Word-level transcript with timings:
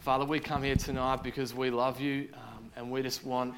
Father, 0.00 0.24
we 0.24 0.38
come 0.38 0.62
here 0.62 0.76
tonight 0.76 1.22
because 1.22 1.54
we 1.54 1.70
love 1.70 2.00
you 2.00 2.28
um, 2.34 2.70
and 2.76 2.90
we 2.90 3.02
just 3.02 3.24
want 3.24 3.54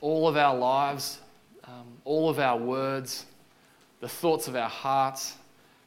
all 0.00 0.28
of 0.28 0.36
our 0.36 0.54
lives, 0.54 1.20
um, 1.64 1.86
all 2.04 2.28
of 2.28 2.38
our 2.38 2.58
words, 2.58 3.26
the 4.00 4.08
thoughts 4.08 4.48
of 4.48 4.56
our 4.56 4.68
hearts 4.68 5.36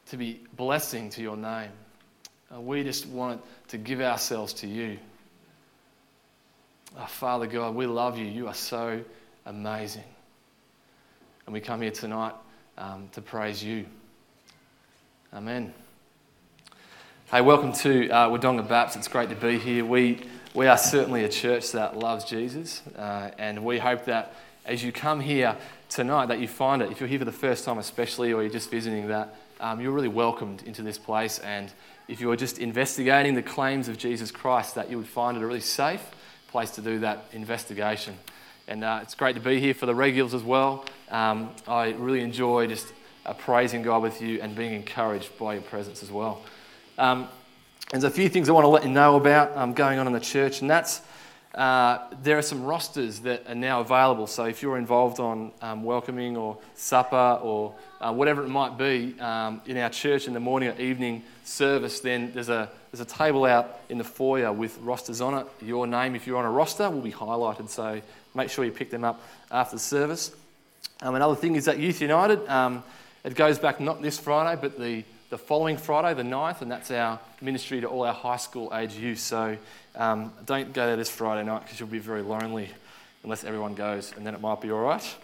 to 0.08 0.18
be 0.18 0.42
blessing 0.56 1.10
to 1.12 1.22
your 1.22 1.38
name. 1.38 1.70
We 2.58 2.84
just 2.84 3.06
want 3.08 3.42
to 3.68 3.78
give 3.78 4.00
ourselves 4.00 4.54
to 4.54 4.68
you. 4.68 4.98
Oh, 6.98 7.06
Father 7.06 7.46
God, 7.46 7.76
we 7.76 7.86
love 7.86 8.18
you. 8.18 8.26
You 8.26 8.48
are 8.48 8.54
so 8.54 9.04
amazing. 9.46 10.06
And 11.46 11.54
we 11.54 11.60
come 11.60 11.82
here 11.82 11.92
tonight 11.92 12.34
um, 12.78 13.10
to 13.12 13.22
praise 13.22 13.62
you. 13.62 13.86
Amen. 15.34 15.74
Hey, 17.30 17.42
welcome 17.42 17.74
to 17.74 18.08
uh, 18.08 18.30
Wodonga 18.30 18.66
Baps. 18.66 18.96
It's 18.96 19.10
great 19.10 19.28
to 19.32 19.36
be 19.36 19.60
here. 19.60 19.84
We, 19.84 20.22
we 20.54 20.68
are 20.68 20.78
certainly 20.78 21.26
a 21.26 21.30
church 21.30 21.74
that 21.74 22.00
loves 22.00 22.24
Jesus, 22.24 22.82
uh, 22.96 23.32
and 23.38 23.66
we 23.66 23.80
hope 23.80 24.06
that 24.06 24.34
as 24.66 24.82
you 24.82 24.94
come 24.94 25.20
here 25.20 25.58
tonight, 25.90 26.28
that 26.28 26.40
you 26.40 26.48
find 26.48 26.82
it. 26.82 26.90
If 26.90 27.02
you're 27.02 27.10
here 27.10 27.20
for 27.20 27.26
the 27.26 27.34
first 27.34 27.66
time, 27.66 27.80
especially, 27.80 28.32
or 28.32 28.44
you're 28.44 28.50
just 28.50 28.72
visiting, 28.72 29.10
that 29.10 29.36
um, 29.60 29.82
you're 29.82 29.92
really 29.92 30.08
welcomed 30.08 30.64
into 30.64 30.84
this 30.84 30.98
place. 30.98 31.40
And 31.40 31.70
if 32.08 32.22
you're 32.22 32.38
just 32.38 32.60
investigating 32.60 33.34
the 33.34 33.44
claims 33.44 33.90
of 33.90 33.98
Jesus 33.98 34.32
Christ, 34.32 34.76
that 34.76 34.90
you 34.90 34.98
would 34.98 35.06
find 35.06 35.36
it 35.36 35.44
a 35.44 35.46
really 35.46 35.60
safe 35.60 36.10
place 36.48 36.72
to 36.72 36.82
do 36.82 37.00
that 37.00 37.26
investigation. 37.34 38.18
And 38.70 38.86
uh, 38.86 39.00
it's 39.02 39.16
great 39.16 39.34
to 39.36 39.42
be 39.42 39.60
here 39.60 39.74
for 39.74 39.86
the 39.86 39.96
regulars 39.96 40.34
as 40.34 40.44
well. 40.44 40.86
Um, 41.12 41.50
I 41.68 41.90
really 41.90 42.22
enjoy 42.22 42.68
just 42.68 42.88
praising 43.40 43.82
God 43.82 44.02
with 44.02 44.22
you 44.22 44.40
and 44.42 44.56
being 44.56 44.72
encouraged 44.72 45.38
by 45.38 45.56
your 45.56 45.64
presence 45.64 46.02
as 46.02 46.10
well. 46.10 46.42
Um, 46.98 47.28
there's 47.92 48.04
a 48.04 48.10
few 48.10 48.28
things 48.28 48.50
I 48.50 48.54
want 48.54 48.66
to 48.66 48.70
let 48.70 48.84
you 48.84 48.90
know 48.90 49.18
about 49.18 49.56
um, 49.56 49.74
going 49.74 50.00
on 50.00 50.08
in 50.08 50.14
the 50.14 50.20
church, 50.20 50.62
and 50.62 50.70
that's 50.70 51.02
uh, 51.54 52.00
there 52.24 52.38
are 52.38 52.42
some 52.42 52.64
rosters 52.64 53.20
that 53.20 53.48
are 53.48 53.56
now 53.56 53.82
available. 53.82 54.26
So 54.26 54.46
if 54.46 54.62
you're 54.62 54.78
involved 54.78 55.20
on 55.20 55.52
um, 55.62 55.84
welcoming 55.84 56.38
or 56.38 56.58
supper 56.76 57.40
or 57.42 57.74
uh, 58.02 58.14
whatever 58.14 58.44
it 58.44 58.50
might 58.50 58.78
be 58.78 59.16
um, 59.20 59.62
in 59.66 59.78
our 59.78 59.90
church 59.90 60.28
in 60.28 60.34
the 60.34 60.40
morning 60.40 60.70
or 60.70 60.80
evening 60.80 61.24
service, 61.44 62.00
then 62.00 62.32
there's 62.34 62.50
a, 62.50 62.70
there's 62.92 63.02
a 63.02 63.06
table 63.06 63.46
out 63.46 63.80
in 63.90 63.98
the 63.98 64.04
foyer 64.04 64.52
with 64.52 64.78
rosters 64.80 65.22
on 65.22 65.36
it. 65.36 65.48
Your 65.62 65.88
name, 65.88 66.16
if 66.16 66.28
you're 66.28 66.38
on 66.38 66.46
a 66.46 66.52
roster, 66.52 66.90
will 66.90 67.02
be 67.02 67.12
highlighted. 67.12 67.70
So 67.70 68.02
make 68.36 68.50
sure 68.50 68.66
you 68.66 68.72
pick 68.72 68.90
them 68.90 69.04
up 69.04 69.22
after 69.52 69.76
the 69.76 69.82
service. 69.82 70.36
Um, 71.02 71.16
another 71.16 71.36
thing 71.36 71.56
is 71.56 71.66
that 71.66 71.80
Youth 71.80 72.02
United, 72.02 72.48
um, 72.48 72.84
it 73.24 73.36
goes 73.36 73.60
back 73.60 73.80
not 73.80 74.02
this 74.02 74.20
Friday, 74.20 74.60
but 74.60 74.80
the 74.80 75.04
the 75.30 75.38
following 75.38 75.76
Friday, 75.76 76.14
the 76.14 76.28
9th, 76.28 76.62
and 76.62 76.72
that's 76.72 76.90
our 76.90 77.20
ministry 77.42 77.82
to 77.82 77.88
all 77.88 78.04
our 78.04 78.14
high 78.14 78.38
school 78.38 78.72
age 78.74 78.94
youth. 78.94 79.20
So 79.20 79.58
um, 79.96 80.32
don't 80.46 80.72
go 80.72 80.86
there 80.86 80.96
this 80.96 81.10
Friday 81.10 81.46
night 81.46 81.64
because 81.64 81.80
you'll 81.80 81.90
be 81.90 82.00
very 82.00 82.22
lonely 82.22 82.70
unless 83.24 83.44
everyone 83.44 83.76
goes, 83.76 84.14
and 84.16 84.26
then 84.26 84.34
it 84.34 84.40
might 84.40 84.62
be 84.62 84.72
all 84.72 84.80
right. 84.80 85.16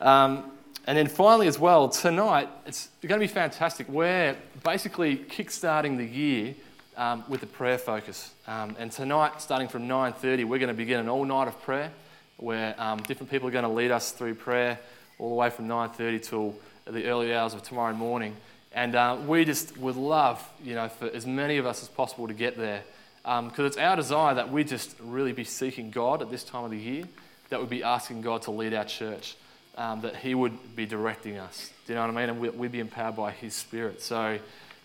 Um, 0.00 0.50
and 0.86 0.98
then 0.98 1.06
finally, 1.06 1.46
as 1.46 1.58
well, 1.58 1.88
tonight, 1.88 2.48
it's 2.66 2.88
going 3.02 3.20
to 3.20 3.24
be 3.24 3.32
fantastic. 3.32 3.88
We're 3.88 4.36
basically 4.64 5.16
kickstarting 5.16 5.96
the 5.96 6.06
year 6.06 6.54
um, 6.96 7.22
with 7.28 7.42
a 7.44 7.46
prayer 7.46 7.78
focus. 7.78 8.32
Um, 8.48 8.74
and 8.80 8.90
tonight, 8.90 9.40
starting 9.40 9.68
from 9.68 9.86
9.30, 9.86 10.44
we're 10.46 10.58
going 10.58 10.68
to 10.68 10.74
begin 10.74 10.98
an 10.98 11.08
all-night 11.08 11.46
of 11.46 11.62
prayer 11.62 11.92
where 12.38 12.74
um, 12.78 12.98
different 13.02 13.30
people 13.30 13.46
are 13.46 13.52
going 13.52 13.62
to 13.62 13.70
lead 13.70 13.92
us 13.92 14.10
through 14.10 14.34
prayer 14.34 14.80
all 15.18 15.28
the 15.28 15.34
way 15.34 15.50
from 15.50 15.68
9.30 15.68 16.22
till 16.22 16.54
the 16.90 17.06
early 17.06 17.32
hours 17.32 17.54
of 17.54 17.62
tomorrow 17.62 17.94
morning. 17.94 18.34
And 18.72 18.94
uh, 18.94 19.18
we 19.26 19.44
just 19.44 19.76
would 19.78 19.96
love, 19.96 20.46
you 20.62 20.74
know, 20.74 20.88
for 20.88 21.08
as 21.08 21.26
many 21.26 21.56
of 21.56 21.66
us 21.66 21.82
as 21.82 21.88
possible 21.88 22.28
to 22.28 22.34
get 22.34 22.56
there. 22.56 22.82
Because 23.22 23.58
um, 23.58 23.66
it's 23.66 23.76
our 23.76 23.96
desire 23.96 24.34
that 24.34 24.50
we 24.50 24.64
just 24.64 24.96
really 25.00 25.32
be 25.32 25.44
seeking 25.44 25.90
God 25.90 26.22
at 26.22 26.30
this 26.30 26.44
time 26.44 26.64
of 26.64 26.70
the 26.70 26.78
year, 26.78 27.04
that 27.50 27.60
we'd 27.60 27.68
be 27.68 27.82
asking 27.82 28.22
God 28.22 28.42
to 28.42 28.50
lead 28.50 28.72
our 28.72 28.84
church, 28.84 29.36
um, 29.76 30.00
that 30.02 30.16
He 30.16 30.34
would 30.34 30.76
be 30.76 30.86
directing 30.86 31.36
us. 31.36 31.70
Do 31.86 31.92
you 31.92 31.96
know 31.96 32.06
what 32.06 32.16
I 32.16 32.26
mean? 32.26 32.30
And 32.30 32.58
we'd 32.58 32.72
be 32.72 32.80
empowered 32.80 33.16
by 33.16 33.32
His 33.32 33.54
Spirit. 33.54 34.00
So 34.00 34.38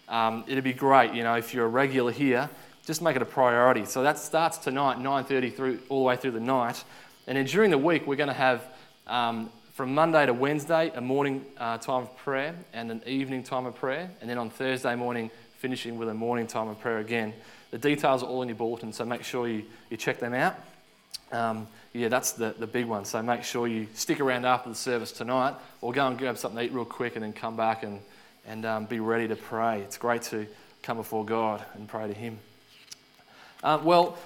um, 0.09 0.43
it'd 0.47 0.63
be 0.63 0.73
great, 0.73 1.13
you 1.13 1.23
know, 1.23 1.35
if 1.35 1.53
you're 1.53 1.65
a 1.65 1.69
regular 1.69 2.11
here, 2.11 2.49
just 2.85 3.01
make 3.01 3.15
it 3.15 3.21
a 3.21 3.25
priority. 3.25 3.85
So 3.85 4.03
that 4.03 4.17
starts 4.17 4.57
tonight, 4.57 4.97
9.30 4.97 5.55
through, 5.55 5.79
all 5.89 5.99
the 5.99 6.05
way 6.05 6.15
through 6.15 6.31
the 6.31 6.39
night. 6.39 6.83
And 7.27 7.37
then 7.37 7.45
during 7.45 7.71
the 7.71 7.77
week, 7.77 8.05
we're 8.05 8.15
going 8.15 8.27
to 8.27 8.33
have 8.33 8.63
um, 9.07 9.49
from 9.75 9.93
Monday 9.93 10.25
to 10.25 10.33
Wednesday, 10.33 10.89
a 10.95 11.01
morning 11.01 11.45
uh, 11.57 11.77
time 11.77 12.03
of 12.03 12.17
prayer 12.19 12.55
and 12.71 12.89
an 12.89 13.01
evening 13.05 13.43
time 13.43 13.65
of 13.65 13.75
prayer, 13.75 14.09
and 14.21 14.29
then 14.29 14.37
on 14.37 14.49
Thursday 14.49 14.95
morning, 14.95 15.29
finishing 15.57 15.97
with 15.97 16.07
a 16.07 16.13
morning 16.13 16.47
time 16.47 16.69
of 16.69 16.79
prayer 16.79 16.99
again. 16.99 17.33
The 17.71 17.77
details 17.77 18.23
are 18.23 18.25
all 18.25 18.41
in 18.41 18.47
your 18.47 18.55
bulletin, 18.55 18.93
so 18.93 19.03
make 19.03 19.25
sure 19.25 19.49
you, 19.49 19.65
you 19.89 19.97
check 19.97 20.21
them 20.21 20.33
out. 20.33 20.55
Um, 21.33 21.67
yeah, 21.91 22.07
that's 22.07 22.31
the, 22.31 22.55
the 22.57 22.67
big 22.67 22.85
one. 22.85 23.03
So 23.03 23.21
make 23.21 23.43
sure 23.43 23.67
you 23.67 23.87
stick 23.93 24.21
around 24.21 24.45
after 24.45 24.69
the 24.69 24.75
service 24.75 25.11
tonight 25.11 25.55
or 25.81 25.91
go 25.91 26.07
and 26.07 26.17
grab 26.17 26.37
something 26.37 26.57
to 26.57 26.63
eat 26.63 26.71
real 26.71 26.85
quick 26.85 27.17
and 27.17 27.25
then 27.25 27.33
come 27.33 27.57
back 27.57 27.83
and, 27.83 27.99
and 28.47 28.65
um, 28.65 28.85
be 28.85 29.01
ready 29.01 29.27
to 29.27 29.35
pray. 29.35 29.81
It's 29.81 29.97
great 29.97 30.21
to 30.23 30.47
come 30.83 30.95
before 30.95 31.25
God 31.25 31.61
and 31.73 31.85
pray 31.85 32.07
to 32.07 32.13
Him. 32.13 32.39
Uh, 33.61 33.79
well, 33.83 34.17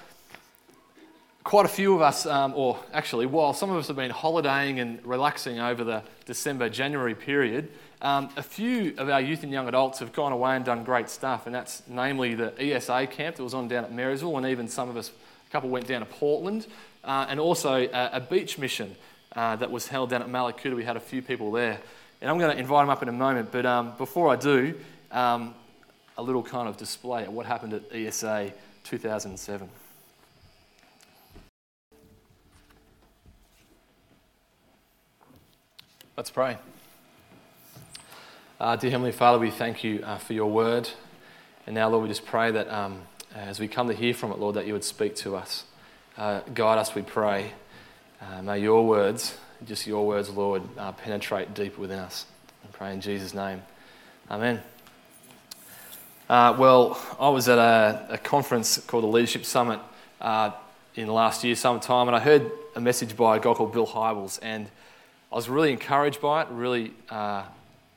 quite 1.44 1.66
a 1.66 1.68
few 1.68 1.94
of 1.94 2.02
us, 2.02 2.26
um, 2.26 2.52
or 2.54 2.78
actually, 2.92 3.26
while 3.26 3.52
some 3.52 3.70
of 3.70 3.76
us 3.76 3.86
have 3.86 3.96
been 3.96 4.10
holidaying 4.10 4.80
and 4.80 5.04
relaxing 5.04 5.58
over 5.58 5.84
the 5.84 6.02
December 6.26 6.68
January 6.68 7.14
period, 7.14 7.68
um, 8.02 8.28
a 8.36 8.42
few 8.42 8.94
of 8.98 9.08
our 9.08 9.20
youth 9.20 9.42
and 9.42 9.52
young 9.52 9.68
adults 9.68 9.98
have 9.98 10.12
gone 10.12 10.32
away 10.32 10.56
and 10.56 10.64
done 10.64 10.84
great 10.84 11.08
stuff, 11.08 11.46
and 11.46 11.54
that's 11.54 11.82
namely 11.88 12.34
the 12.34 12.52
ESA 12.58 13.06
camp 13.08 13.36
that 13.36 13.42
was 13.42 13.54
on 13.54 13.68
down 13.68 13.84
at 13.84 13.92
Marysville, 13.92 14.36
and 14.36 14.46
even 14.46 14.68
some 14.68 14.88
of 14.88 14.96
us, 14.96 15.10
a 15.10 15.50
couple 15.50 15.68
went 15.68 15.86
down 15.86 16.00
to 16.00 16.06
Portland, 16.06 16.66
uh, 17.04 17.26
and 17.28 17.40
also 17.40 17.74
a, 17.74 18.10
a 18.12 18.20
beach 18.20 18.58
mission 18.58 18.94
uh, 19.36 19.56
that 19.56 19.70
was 19.70 19.88
held 19.88 20.10
down 20.10 20.22
at 20.22 20.28
Mallacoota. 20.28 20.74
We 20.74 20.84
had 20.84 20.96
a 20.96 21.00
few 21.00 21.22
people 21.22 21.52
there. 21.52 21.80
And 22.20 22.28
I'm 22.28 22.38
going 22.38 22.52
to 22.52 22.58
invite 22.58 22.82
them 22.82 22.90
up 22.90 23.02
in 23.02 23.08
a 23.08 23.12
moment, 23.12 23.50
but 23.50 23.64
um, 23.64 23.94
before 23.96 24.28
I 24.28 24.36
do, 24.36 24.74
um, 25.10 25.54
a 26.18 26.22
little 26.22 26.42
kind 26.42 26.68
of 26.68 26.76
display 26.76 27.24
of 27.24 27.32
what 27.32 27.46
happened 27.46 27.72
at 27.72 27.82
ESA 27.94 28.52
2007. 28.84 29.68
Let's 36.20 36.28
pray. 36.28 36.58
Uh, 38.60 38.76
dear 38.76 38.90
Heavenly 38.90 39.10
Father, 39.10 39.38
we 39.38 39.50
thank 39.50 39.82
you 39.82 40.02
uh, 40.04 40.18
for 40.18 40.34
your 40.34 40.50
word. 40.50 40.86
And 41.64 41.74
now, 41.74 41.88
Lord, 41.88 42.02
we 42.02 42.10
just 42.10 42.26
pray 42.26 42.50
that 42.50 42.68
um, 42.68 43.04
as 43.34 43.58
we 43.58 43.68
come 43.68 43.88
to 43.88 43.94
hear 43.94 44.12
from 44.12 44.30
it, 44.30 44.38
Lord, 44.38 44.56
that 44.56 44.66
you 44.66 44.74
would 44.74 44.84
speak 44.84 45.16
to 45.16 45.34
us. 45.34 45.64
Uh, 46.18 46.40
guide 46.52 46.76
us, 46.76 46.94
we 46.94 47.00
pray. 47.00 47.52
Uh, 48.20 48.42
may 48.42 48.58
your 48.58 48.86
words, 48.86 49.38
just 49.64 49.86
your 49.86 50.06
words, 50.06 50.28
Lord, 50.28 50.60
uh, 50.76 50.92
penetrate 50.92 51.54
deep 51.54 51.78
within 51.78 52.00
us. 52.00 52.26
I 52.64 52.76
pray 52.76 52.92
in 52.92 53.00
Jesus' 53.00 53.32
name. 53.32 53.62
Amen. 54.30 54.60
Uh, 56.28 56.54
well, 56.58 57.00
I 57.18 57.30
was 57.30 57.48
at 57.48 57.56
a, 57.56 58.08
a, 58.10 58.18
conference 58.18 58.76
called 58.76 59.04
the 59.04 59.08
Leadership 59.08 59.46
Summit 59.46 59.80
in 60.96 61.08
last 61.08 61.44
year, 61.44 61.54
sometime, 61.54 62.08
and 62.08 62.14
I 62.14 62.20
heard 62.20 62.52
a 62.76 62.80
message 62.82 63.16
by 63.16 63.38
a 63.38 63.40
guy 63.40 63.54
called 63.54 63.72
Bill 63.72 63.86
Hybels. 63.86 64.38
And 64.42 64.68
I 65.32 65.36
was 65.36 65.48
really 65.48 65.70
encouraged 65.70 66.20
by 66.20 66.42
it, 66.42 66.48
really 66.50 66.92
uh, 67.08 67.44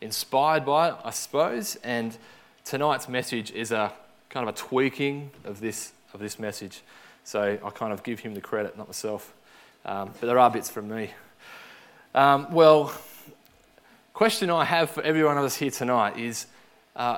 inspired 0.01 0.65
by 0.65 0.89
it, 0.89 0.95
I 1.03 1.09
suppose. 1.09 1.77
And 1.83 2.15
tonight's 2.63 3.09
message 3.09 3.49
is 3.51 3.71
a 3.71 3.91
kind 4.29 4.47
of 4.47 4.53
a 4.53 4.57
tweaking 4.57 5.31
of 5.43 5.59
this, 5.59 5.93
of 6.13 6.19
this 6.19 6.37
message. 6.37 6.81
So 7.23 7.57
I 7.63 7.69
kind 7.71 7.91
of 7.91 8.03
give 8.03 8.19
him 8.19 8.35
the 8.35 8.41
credit, 8.41 8.77
not 8.77 8.87
myself. 8.87 9.33
Um, 9.83 10.11
but 10.19 10.27
there 10.27 10.37
are 10.37 10.51
bits 10.51 10.69
from 10.69 10.89
me. 10.89 11.09
Um, 12.13 12.53
well, 12.53 12.93
question 14.13 14.51
I 14.51 14.63
have 14.65 14.91
for 14.91 15.01
every 15.01 15.23
one 15.23 15.37
of 15.37 15.43
us 15.43 15.55
here 15.55 15.71
tonight 15.71 16.19
is 16.19 16.45
uh, 16.95 17.17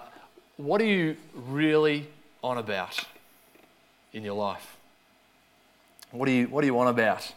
what 0.55 0.79
are 0.79 0.85
you 0.85 1.17
really 1.33 2.07
on 2.41 2.57
about 2.57 3.03
in 4.13 4.23
your 4.23 4.35
life? 4.35 4.77
What 6.11 6.29
are 6.29 6.31
you, 6.31 6.47
what 6.47 6.63
are 6.63 6.67
you 6.67 6.79
on 6.79 6.87
about? 6.87 7.33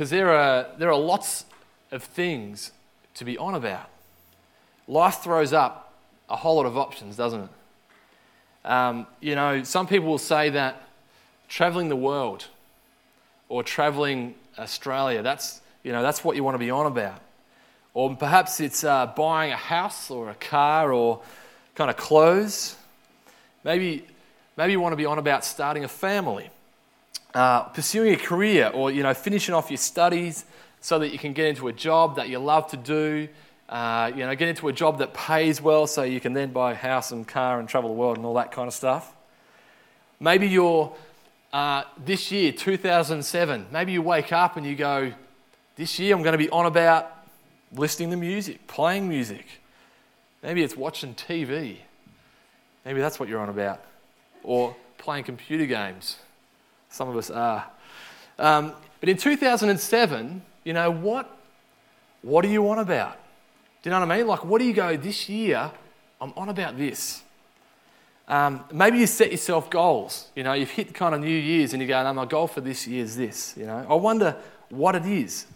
Because 0.00 0.08
there 0.08 0.30
are, 0.30 0.66
there 0.78 0.90
are 0.90 0.98
lots 0.98 1.44
of 1.92 2.02
things 2.02 2.72
to 3.16 3.22
be 3.22 3.36
on 3.36 3.54
about. 3.54 3.90
Life 4.88 5.16
throws 5.16 5.52
up 5.52 5.92
a 6.30 6.36
whole 6.36 6.56
lot 6.56 6.64
of 6.64 6.78
options, 6.78 7.16
doesn't 7.16 7.42
it? 7.42 7.50
Um, 8.64 9.06
you 9.20 9.34
know, 9.34 9.62
some 9.62 9.86
people 9.86 10.08
will 10.08 10.16
say 10.16 10.48
that 10.48 10.88
traveling 11.48 11.90
the 11.90 11.96
world 11.96 12.46
or 13.50 13.62
traveling 13.62 14.36
Australia, 14.58 15.20
that's, 15.20 15.60
you 15.82 15.92
know, 15.92 16.00
that's 16.00 16.24
what 16.24 16.34
you 16.34 16.42
want 16.44 16.54
to 16.54 16.58
be 16.58 16.70
on 16.70 16.86
about. 16.86 17.20
Or 17.92 18.16
perhaps 18.16 18.58
it's 18.58 18.82
uh, 18.82 19.04
buying 19.04 19.52
a 19.52 19.56
house 19.56 20.10
or 20.10 20.30
a 20.30 20.34
car 20.34 20.94
or 20.94 21.20
kind 21.74 21.90
of 21.90 21.98
clothes. 21.98 22.74
Maybe, 23.64 24.06
maybe 24.56 24.72
you 24.72 24.80
want 24.80 24.94
to 24.94 24.96
be 24.96 25.04
on 25.04 25.18
about 25.18 25.44
starting 25.44 25.84
a 25.84 25.88
family 25.88 26.48
uh, 27.34 27.62
pursuing 27.64 28.14
a 28.14 28.16
career 28.16 28.70
or 28.74 28.90
you 28.90 29.02
know 29.02 29.14
finishing 29.14 29.54
off 29.54 29.70
your 29.70 29.78
studies 29.78 30.44
so 30.80 30.98
that 30.98 31.12
you 31.12 31.18
can 31.18 31.32
get 31.32 31.46
into 31.46 31.68
a 31.68 31.72
job 31.72 32.16
that 32.16 32.28
you 32.28 32.38
love 32.38 32.66
to 32.68 32.76
do 32.76 33.28
uh, 33.68 34.10
you 34.14 34.26
know 34.26 34.34
get 34.34 34.48
into 34.48 34.68
a 34.68 34.72
job 34.72 34.98
that 34.98 35.14
pays 35.14 35.60
well 35.60 35.86
so 35.86 36.02
you 36.02 36.20
can 36.20 36.32
then 36.32 36.52
buy 36.52 36.72
a 36.72 36.74
house 36.74 37.12
and 37.12 37.28
car 37.28 37.60
and 37.60 37.68
travel 37.68 37.90
the 37.90 37.96
world 37.96 38.16
and 38.16 38.26
all 38.26 38.34
that 38.34 38.50
kind 38.50 38.66
of 38.66 38.74
stuff 38.74 39.14
Maybe 40.22 40.48
you're 40.48 40.94
uh, 41.50 41.84
this 42.04 42.30
year, 42.30 42.52
2007. 42.52 43.66
Maybe 43.72 43.92
you 43.92 44.02
wake 44.02 44.32
up 44.32 44.58
and 44.58 44.66
you 44.66 44.76
go, 44.76 45.12
This 45.76 45.98
year 45.98 46.14
I'm 46.14 46.22
going 46.22 46.32
to 46.32 46.38
be 46.38 46.50
on 46.50 46.66
about 46.66 47.10
listening 47.72 48.10
to 48.10 48.16
music, 48.16 48.66
playing 48.66 49.08
music. 49.08 49.46
Maybe 50.42 50.62
it's 50.62 50.76
watching 50.76 51.14
TV. 51.14 51.78
Maybe 52.84 53.00
that's 53.00 53.18
what 53.18 53.30
you're 53.30 53.40
on 53.40 53.48
about. 53.48 53.82
Or 54.42 54.76
playing 54.98 55.24
computer 55.24 55.64
games. 55.64 56.18
Some 56.90 57.08
of 57.08 57.16
us 57.16 57.30
are. 57.30 57.66
Um, 58.38 58.72
but 59.00 59.08
in 59.08 59.16
2007, 59.16 60.42
you 60.64 60.72
know, 60.72 60.90
what, 60.90 61.34
what 62.22 62.44
are 62.44 62.48
you 62.48 62.68
on 62.68 62.78
about? 62.78 63.16
Do 63.82 63.88
you 63.88 63.92
know 63.92 64.00
what 64.00 64.10
I 64.10 64.18
mean? 64.18 64.26
Like, 64.26 64.44
what 64.44 64.58
do 64.58 64.66
you 64.66 64.74
go, 64.74 64.96
this 64.96 65.28
year, 65.28 65.70
I'm 66.20 66.32
on 66.36 66.50
about 66.50 66.76
this? 66.76 67.22
Um, 68.28 68.64
maybe 68.72 68.98
you 68.98 69.06
set 69.06 69.30
yourself 69.30 69.70
goals. 69.70 70.28
You 70.36 70.44
know, 70.44 70.52
you've 70.52 70.70
hit 70.70 70.94
kind 70.94 71.14
of 71.14 71.20
New 71.20 71.28
Year's 71.28 71.72
and 71.72 71.80
you 71.80 71.88
go, 71.88 72.02
no, 72.02 72.12
my 72.12 72.26
goal 72.26 72.46
for 72.46 72.60
this 72.60 72.86
year 72.86 73.02
is 73.02 73.16
this. 73.16 73.54
You 73.56 73.66
know, 73.66 73.86
I 73.88 73.94
wonder 73.94 74.36
what 74.68 74.94
it 74.94 75.06
is. 75.06 75.46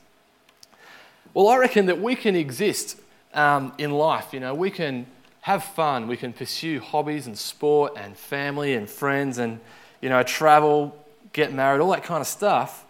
Well, 1.35 1.49
I 1.49 1.57
reckon 1.59 1.87
that 1.87 2.01
we 2.01 2.17
can 2.17 2.35
exist 2.35 2.99
um, 3.35 3.73
in 3.79 3.91
life. 3.91 4.33
You 4.33 4.41
know, 4.41 4.55
we 4.55 4.71
can 4.71 5.07
have 5.43 5.63
fun, 5.63 6.09
we 6.09 6.17
can 6.17 6.33
pursue 6.33 6.81
hobbies 6.81 7.27
and 7.27 7.37
sport 7.37 7.93
and 7.97 8.17
family 8.17 8.75
and 8.75 8.89
friends 8.89 9.37
and, 9.37 9.61
you 10.01 10.09
know, 10.09 10.23
travel, 10.23 10.97
get 11.35 11.53
married, 11.53 11.83
all 11.83 11.91
that 11.91 12.05
kind 12.05 12.23
of 12.23 12.27
stuff. 12.27 12.87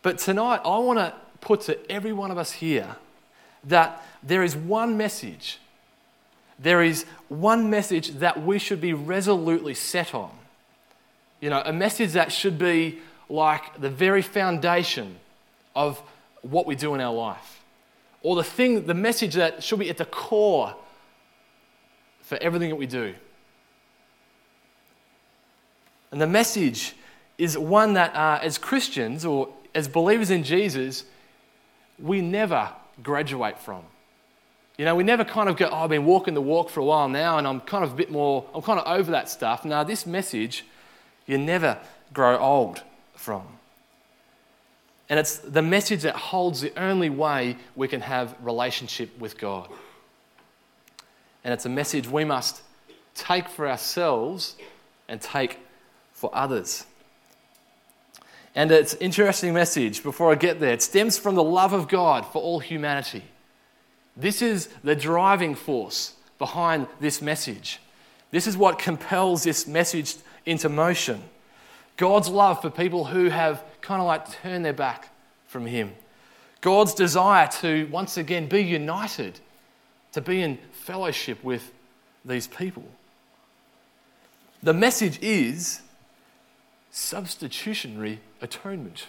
But 0.00 0.16
tonight, 0.16 0.62
I 0.64 0.78
want 0.78 0.98
to 0.98 1.12
put 1.42 1.60
to 1.62 1.90
every 1.92 2.14
one 2.14 2.30
of 2.30 2.38
us 2.38 2.52
here 2.52 2.96
that 3.64 4.02
there 4.22 4.42
is 4.42 4.56
one 4.56 4.96
message. 4.96 5.58
There 6.58 6.82
is 6.82 7.04
one 7.28 7.68
message 7.68 8.12
that 8.12 8.42
we 8.42 8.58
should 8.58 8.80
be 8.80 8.94
resolutely 8.94 9.74
set 9.74 10.14
on. 10.14 10.30
You 11.40 11.50
know, 11.50 11.62
a 11.64 11.72
message 11.72 12.12
that 12.12 12.32
should 12.32 12.58
be 12.58 13.00
like 13.28 13.80
the 13.80 13.90
very 13.90 14.22
foundation 14.22 15.16
of 15.74 16.00
what 16.42 16.66
we 16.66 16.74
do 16.74 16.94
in 16.94 17.00
our 17.00 17.12
life. 17.12 17.62
Or 18.22 18.36
the 18.36 18.44
thing, 18.44 18.86
the 18.86 18.94
message 18.94 19.34
that 19.34 19.62
should 19.62 19.78
be 19.78 19.90
at 19.90 19.96
the 19.96 20.04
core 20.04 20.74
for 22.22 22.38
everything 22.40 22.68
that 22.70 22.76
we 22.76 22.86
do. 22.86 23.14
And 26.12 26.20
the 26.20 26.26
message 26.26 26.94
is 27.40 27.56
one 27.56 27.94
that, 27.94 28.14
uh, 28.14 28.38
as 28.42 28.58
Christians 28.58 29.24
or 29.24 29.48
as 29.74 29.88
believers 29.88 30.30
in 30.30 30.44
Jesus, 30.44 31.04
we 31.98 32.20
never 32.20 32.70
graduate 33.02 33.58
from. 33.58 33.82
You 34.76 34.84
know, 34.84 34.94
we 34.94 35.04
never 35.04 35.24
kind 35.24 35.48
of 35.48 35.56
go, 35.56 35.66
oh, 35.70 35.84
I've 35.84 35.90
been 35.90 36.04
walking 36.04 36.34
the 36.34 36.42
walk 36.42 36.68
for 36.68 36.80
a 36.80 36.84
while 36.84 37.08
now 37.08 37.38
and 37.38 37.46
I'm 37.48 37.60
kind 37.60 37.82
of 37.82 37.92
a 37.92 37.94
bit 37.94 38.10
more, 38.10 38.44
I'm 38.54 38.60
kind 38.60 38.78
of 38.78 38.86
over 38.86 39.10
that 39.12 39.30
stuff. 39.30 39.64
Now, 39.64 39.82
this 39.84 40.04
message, 40.04 40.66
you 41.26 41.38
never 41.38 41.78
grow 42.12 42.36
old 42.36 42.82
from. 43.14 43.42
And 45.08 45.18
it's 45.18 45.38
the 45.38 45.62
message 45.62 46.02
that 46.02 46.16
holds 46.16 46.60
the 46.60 46.78
only 46.78 47.08
way 47.08 47.56
we 47.74 47.88
can 47.88 48.02
have 48.02 48.36
relationship 48.42 49.18
with 49.18 49.38
God. 49.38 49.68
And 51.42 51.54
it's 51.54 51.64
a 51.64 51.70
message 51.70 52.06
we 52.06 52.24
must 52.24 52.60
take 53.14 53.48
for 53.48 53.66
ourselves 53.66 54.56
and 55.08 55.22
take 55.22 55.58
for 56.12 56.30
others. 56.34 56.84
And 58.54 58.70
it's 58.72 58.94
an 58.94 59.00
interesting 59.00 59.54
message 59.54 60.02
before 60.02 60.32
I 60.32 60.34
get 60.34 60.58
there. 60.60 60.72
It 60.72 60.82
stems 60.82 61.18
from 61.18 61.34
the 61.34 61.42
love 61.42 61.72
of 61.72 61.88
God 61.88 62.26
for 62.26 62.42
all 62.42 62.58
humanity. 62.58 63.22
This 64.16 64.42
is 64.42 64.68
the 64.82 64.96
driving 64.96 65.54
force 65.54 66.14
behind 66.38 66.88
this 67.00 67.22
message. 67.22 67.80
This 68.30 68.46
is 68.46 68.56
what 68.56 68.78
compels 68.78 69.44
this 69.44 69.66
message 69.66 70.16
into 70.46 70.68
motion. 70.68 71.22
God's 71.96 72.28
love 72.28 72.60
for 72.62 72.70
people 72.70 73.04
who 73.04 73.28
have 73.28 73.62
kind 73.82 74.00
of 74.00 74.06
like 74.06 74.30
turned 74.42 74.64
their 74.64 74.72
back 74.72 75.10
from 75.46 75.66
Him. 75.66 75.92
God's 76.60 76.94
desire 76.94 77.48
to 77.60 77.86
once 77.90 78.16
again 78.16 78.48
be 78.48 78.62
united, 78.62 79.40
to 80.12 80.20
be 80.20 80.42
in 80.42 80.58
fellowship 80.72 81.42
with 81.44 81.72
these 82.24 82.48
people. 82.48 82.84
The 84.62 84.74
message 84.74 85.18
is 85.22 85.80
substitutionary 86.90 88.20
atonement. 88.40 89.06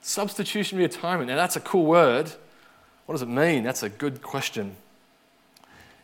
Substitutionary 0.00 0.84
atonement. 0.84 1.28
Now, 1.28 1.36
that's 1.36 1.56
a 1.56 1.60
cool 1.60 1.86
word. 1.86 2.30
What 3.06 3.14
does 3.14 3.22
it 3.22 3.28
mean? 3.28 3.64
That's 3.64 3.82
a 3.82 3.88
good 3.88 4.22
question. 4.22 4.76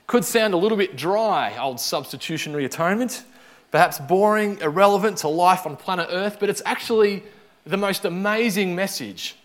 Could 0.07 0.25
sound 0.25 0.55
a 0.55 0.57
little 0.57 0.79
bit 0.79 0.97
dry, 0.97 1.57
old 1.59 1.81
substitutionary 1.81 2.65
atonement. 2.65 3.25
Perhaps 3.71 4.01
boring, 4.01 4.61
irrelevant 4.61 5.19
to 5.19 5.29
life 5.29 5.67
on 5.67 5.77
planet 5.77 6.09
Earth, 6.11 6.37
but 6.39 6.51
it's 6.51 6.63
actually 6.65 7.23
the 7.65 7.77
most 7.77 8.05
amazing 8.05 8.75
message 8.75 9.37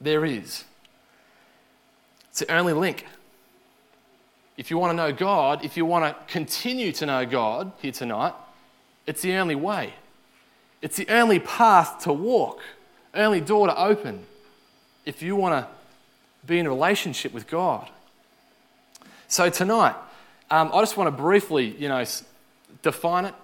there 0.00 0.24
is. 0.24 0.64
It's 2.30 2.40
the 2.40 2.52
only 2.52 2.72
link 2.72 3.04
if 4.56 4.70
you 4.70 4.78
want 4.78 4.90
to 4.90 4.96
know 4.96 5.12
God, 5.12 5.64
if 5.64 5.76
you 5.76 5.84
want 5.84 6.04
to 6.04 6.32
continue 6.32 6.92
to 6.92 7.06
know 7.06 7.26
God 7.26 7.72
here 7.80 7.92
tonight, 7.92 8.32
it's 9.06 9.22
the 9.22 9.34
only 9.34 9.54
way. 9.54 9.94
It's 10.82 10.96
the 10.96 11.08
only 11.08 11.38
path 11.38 12.00
to 12.04 12.12
walk, 12.12 12.60
only 13.14 13.40
door 13.40 13.66
to 13.66 13.78
open 13.78 14.24
if 15.04 15.22
you 15.22 15.36
want 15.36 15.64
to 15.64 15.70
be 16.46 16.58
in 16.58 16.66
a 16.66 16.68
relationship 16.68 17.32
with 17.32 17.48
God. 17.48 17.88
So 19.28 19.50
tonight, 19.50 19.96
um, 20.50 20.70
I 20.72 20.80
just 20.80 20.96
want 20.96 21.08
to 21.08 21.22
briefly, 21.22 21.76
you 21.78 21.88
know, 21.88 22.04
define 22.82 23.24
it 23.24 23.34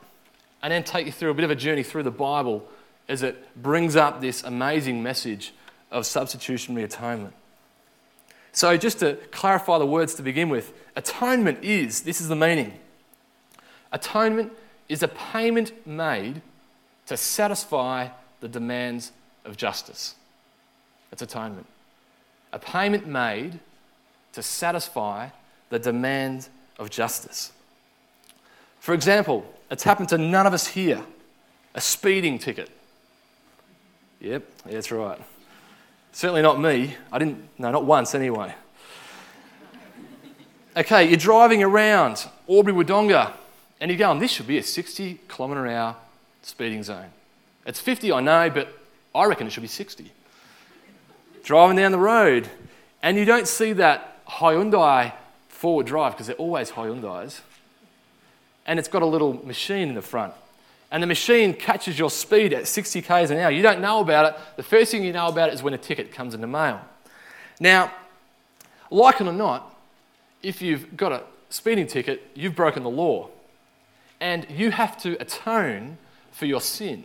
and 0.62 0.72
then 0.72 0.84
take 0.84 1.06
you 1.06 1.12
through 1.12 1.30
a 1.30 1.34
bit 1.34 1.44
of 1.44 1.50
a 1.50 1.56
journey 1.56 1.82
through 1.82 2.04
the 2.04 2.10
Bible 2.10 2.68
as 3.08 3.22
it 3.22 3.60
brings 3.60 3.96
up 3.96 4.20
this 4.20 4.44
amazing 4.44 5.02
message 5.02 5.52
of 5.90 6.06
substitutionary 6.06 6.84
atonement. 6.84 7.34
So, 8.52 8.76
just 8.76 9.00
to 9.00 9.14
clarify 9.30 9.78
the 9.78 9.86
words 9.86 10.14
to 10.14 10.22
begin 10.22 10.48
with, 10.48 10.72
atonement 10.94 11.64
is 11.64 12.02
this 12.02 12.20
is 12.20 12.28
the 12.28 12.36
meaning. 12.36 12.74
Atonement 13.90 14.52
is 14.88 15.02
a 15.02 15.08
payment 15.08 15.86
made 15.86 16.42
to 17.06 17.16
satisfy 17.16 18.08
the 18.40 18.48
demands 18.48 19.12
of 19.44 19.56
justice. 19.56 20.14
That's 21.10 21.22
atonement. 21.22 21.66
A 22.52 22.58
payment 22.58 23.06
made 23.06 23.60
to 24.32 24.42
satisfy 24.42 25.28
the 25.68 25.78
demands 25.78 26.50
of 26.78 26.90
justice. 26.90 27.52
For 28.80 28.94
example, 28.94 29.44
it's 29.70 29.84
happened 29.84 30.08
to 30.10 30.18
none 30.18 30.46
of 30.46 30.52
us 30.52 30.66
here 30.66 31.02
a 31.74 31.80
speeding 31.80 32.38
ticket. 32.38 32.70
Yep, 34.20 34.44
that's 34.66 34.90
right. 34.92 35.18
Certainly 36.12 36.42
not 36.42 36.60
me. 36.60 36.96
I 37.10 37.18
didn't, 37.18 37.48
no, 37.58 37.70
not 37.70 37.84
once 37.84 38.14
anyway. 38.14 38.54
Okay, 40.76 41.08
you're 41.08 41.16
driving 41.16 41.62
around 41.62 42.26
Albury 42.48 42.74
Wodonga 42.84 43.32
and 43.82 43.90
you're 43.90 43.98
going, 43.98 44.20
this 44.20 44.30
should 44.30 44.46
be 44.46 44.58
a 44.58 44.62
60 44.62 45.18
kilometre 45.28 45.66
an 45.66 45.72
hour 45.72 45.96
speeding 46.42 46.84
zone. 46.84 47.08
It's 47.66 47.80
50, 47.80 48.12
I 48.12 48.20
know, 48.20 48.48
but 48.48 48.78
I 49.12 49.24
reckon 49.24 49.48
it 49.48 49.50
should 49.50 49.60
be 49.62 49.66
60. 49.66 50.08
Driving 51.42 51.76
down 51.76 51.90
the 51.90 51.98
road 51.98 52.48
and 53.02 53.16
you 53.16 53.24
don't 53.24 53.48
see 53.48 53.72
that 53.72 54.24
Hyundai 54.26 55.12
forward 55.48 55.86
drive 55.86 56.12
because 56.12 56.28
they're 56.28 56.36
always 56.36 56.70
Hyundais. 56.70 57.40
And 58.66 58.78
it's 58.78 58.86
got 58.86 59.02
a 59.02 59.06
little 59.06 59.44
machine 59.44 59.88
in 59.88 59.94
the 59.96 60.02
front 60.02 60.32
and 60.92 61.02
the 61.02 61.08
machine 61.08 61.52
catches 61.52 61.98
your 61.98 62.08
speed 62.08 62.52
at 62.52 62.68
60 62.68 63.02
k's 63.02 63.32
an 63.32 63.38
hour. 63.38 63.50
You 63.50 63.62
don't 63.62 63.80
know 63.80 63.98
about 63.98 64.26
it. 64.26 64.40
The 64.54 64.62
first 64.62 64.92
thing 64.92 65.02
you 65.02 65.12
know 65.12 65.26
about 65.26 65.48
it 65.48 65.54
is 65.54 65.62
when 65.62 65.74
a 65.74 65.78
ticket 65.78 66.12
comes 66.12 66.34
in 66.34 66.40
the 66.40 66.46
mail. 66.46 66.80
Now, 67.58 67.90
like 68.92 69.20
it 69.20 69.26
or 69.26 69.32
not, 69.32 69.74
if 70.40 70.62
you've 70.62 70.96
got 70.96 71.10
a 71.10 71.24
speeding 71.50 71.88
ticket, 71.88 72.30
you've 72.34 72.54
broken 72.54 72.84
the 72.84 72.90
law. 72.90 73.28
And 74.22 74.46
you 74.48 74.70
have 74.70 74.96
to 75.02 75.20
atone 75.20 75.98
for 76.30 76.46
your 76.46 76.60
sin. 76.60 77.04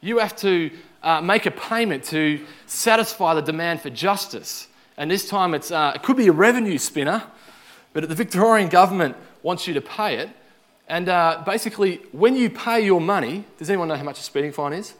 You 0.00 0.18
have 0.18 0.34
to 0.36 0.70
uh, 1.02 1.20
make 1.20 1.44
a 1.44 1.50
payment 1.50 2.04
to 2.04 2.40
satisfy 2.64 3.34
the 3.34 3.42
demand 3.42 3.82
for 3.82 3.90
justice. 3.90 4.68
And 4.96 5.10
this 5.10 5.28
time 5.28 5.52
it's, 5.52 5.70
uh, 5.70 5.92
it 5.94 6.02
could 6.02 6.16
be 6.16 6.26
a 6.28 6.32
revenue 6.32 6.78
spinner, 6.78 7.22
but 7.92 8.08
the 8.08 8.14
Victorian 8.14 8.70
government 8.70 9.14
wants 9.42 9.66
you 9.68 9.74
to 9.74 9.82
pay 9.82 10.16
it. 10.16 10.30
And 10.88 11.10
uh, 11.10 11.42
basically, 11.44 11.96
when 12.12 12.34
you 12.34 12.48
pay 12.48 12.82
your 12.82 13.00
money, 13.00 13.44
does 13.58 13.68
anyone 13.68 13.88
know 13.88 13.96
how 13.96 14.02
much 14.02 14.18
a 14.18 14.22
speeding 14.22 14.52
fine 14.52 14.72
is? 14.72 14.94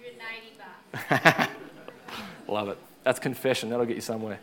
180 0.00 1.18
bucks. 1.28 1.50
Love 2.48 2.70
it. 2.70 2.78
That's 3.04 3.18
confession. 3.18 3.68
That'll 3.68 3.84
get 3.84 3.96
you 3.96 4.02
somewhere. 4.02 4.40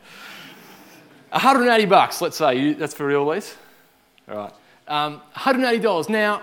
180 1.31 1.85
bucks, 1.85 2.21
let's 2.21 2.37
say. 2.37 2.59
You, 2.59 2.75
that's 2.75 2.93
for 2.93 3.07
real, 3.07 3.25
Lise? 3.25 3.55
All 4.29 4.37
right. 4.37 4.53
Um, 4.89 5.21
$180. 5.35 6.09
Now, 6.09 6.41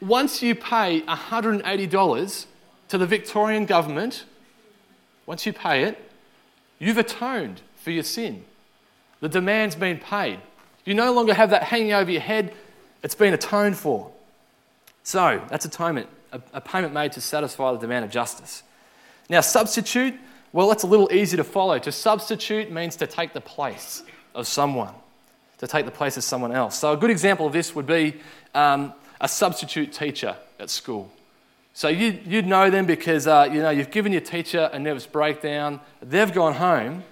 once 0.00 0.42
you 0.42 0.54
pay 0.54 1.00
$180 1.00 2.46
to 2.88 2.98
the 2.98 3.06
Victorian 3.06 3.66
government, 3.66 4.24
once 5.24 5.46
you 5.46 5.52
pay 5.52 5.82
it, 5.82 6.12
you've 6.78 6.98
atoned 6.98 7.62
for 7.76 7.90
your 7.90 8.04
sin. 8.04 8.44
The 9.20 9.28
demand's 9.28 9.74
been 9.74 9.98
paid. 9.98 10.38
You 10.84 10.94
no 10.94 11.12
longer 11.12 11.34
have 11.34 11.50
that 11.50 11.64
hanging 11.64 11.92
over 11.92 12.10
your 12.10 12.20
head 12.20 12.54
it's 13.02 13.14
been 13.14 13.34
atoned 13.34 13.76
for. 13.76 14.10
So, 15.04 15.40
that's 15.48 15.64
atonement, 15.64 16.08
a, 16.32 16.40
a 16.54 16.60
payment 16.60 16.92
made 16.92 17.12
to 17.12 17.20
satisfy 17.20 17.70
the 17.72 17.78
demand 17.78 18.04
of 18.04 18.10
justice. 18.10 18.64
Now, 19.28 19.40
substitute, 19.42 20.14
well, 20.52 20.68
that's 20.68 20.82
a 20.82 20.88
little 20.88 21.08
easy 21.12 21.36
to 21.36 21.44
follow. 21.44 21.78
To 21.78 21.92
substitute 21.92 22.72
means 22.72 22.96
to 22.96 23.06
take 23.06 23.32
the 23.32 23.40
place 23.40 24.02
of 24.34 24.48
someone, 24.48 24.92
to 25.58 25.66
take 25.66 25.84
the 25.84 25.90
place 25.90 26.16
of 26.16 26.24
someone 26.24 26.52
else. 26.52 26.78
So, 26.78 26.92
a 26.92 26.96
good 26.96 27.10
example 27.10 27.46
of 27.46 27.52
this 27.52 27.74
would 27.74 27.86
be 27.86 28.16
um, 28.54 28.92
a 29.20 29.28
substitute 29.28 29.92
teacher 29.92 30.36
at 30.58 30.70
school. 30.70 31.10
So, 31.72 31.88
you, 31.88 32.18
you'd 32.26 32.46
know 32.46 32.70
them 32.70 32.86
because 32.86 33.26
uh, 33.26 33.48
you 33.50 33.60
know, 33.60 33.70
you've 33.70 33.90
given 33.90 34.12
your 34.12 34.20
teacher 34.20 34.70
a 34.72 34.78
nervous 34.78 35.06
breakdown, 35.06 35.80
they've 36.02 36.32
gone 36.32 36.54
home, 36.54 37.04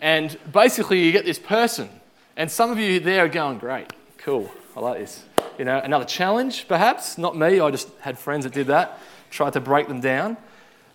and 0.00 0.36
basically 0.52 1.04
you 1.04 1.12
get 1.12 1.24
this 1.24 1.38
person. 1.38 1.88
And 2.36 2.50
some 2.50 2.70
of 2.70 2.78
you 2.78 3.00
there 3.00 3.24
are 3.24 3.28
going, 3.28 3.58
great, 3.58 3.92
cool, 4.18 4.50
I 4.76 4.80
like 4.80 4.98
this. 5.00 5.24
You 5.58 5.64
know, 5.64 5.78
another 5.78 6.04
challenge, 6.04 6.68
perhaps. 6.68 7.18
Not 7.18 7.36
me, 7.36 7.58
I 7.58 7.70
just 7.70 7.88
had 8.00 8.16
friends 8.16 8.44
that 8.44 8.52
did 8.54 8.68
that, 8.68 9.00
tried 9.30 9.54
to 9.54 9.60
break 9.60 9.88
them 9.88 10.00
down. 10.00 10.36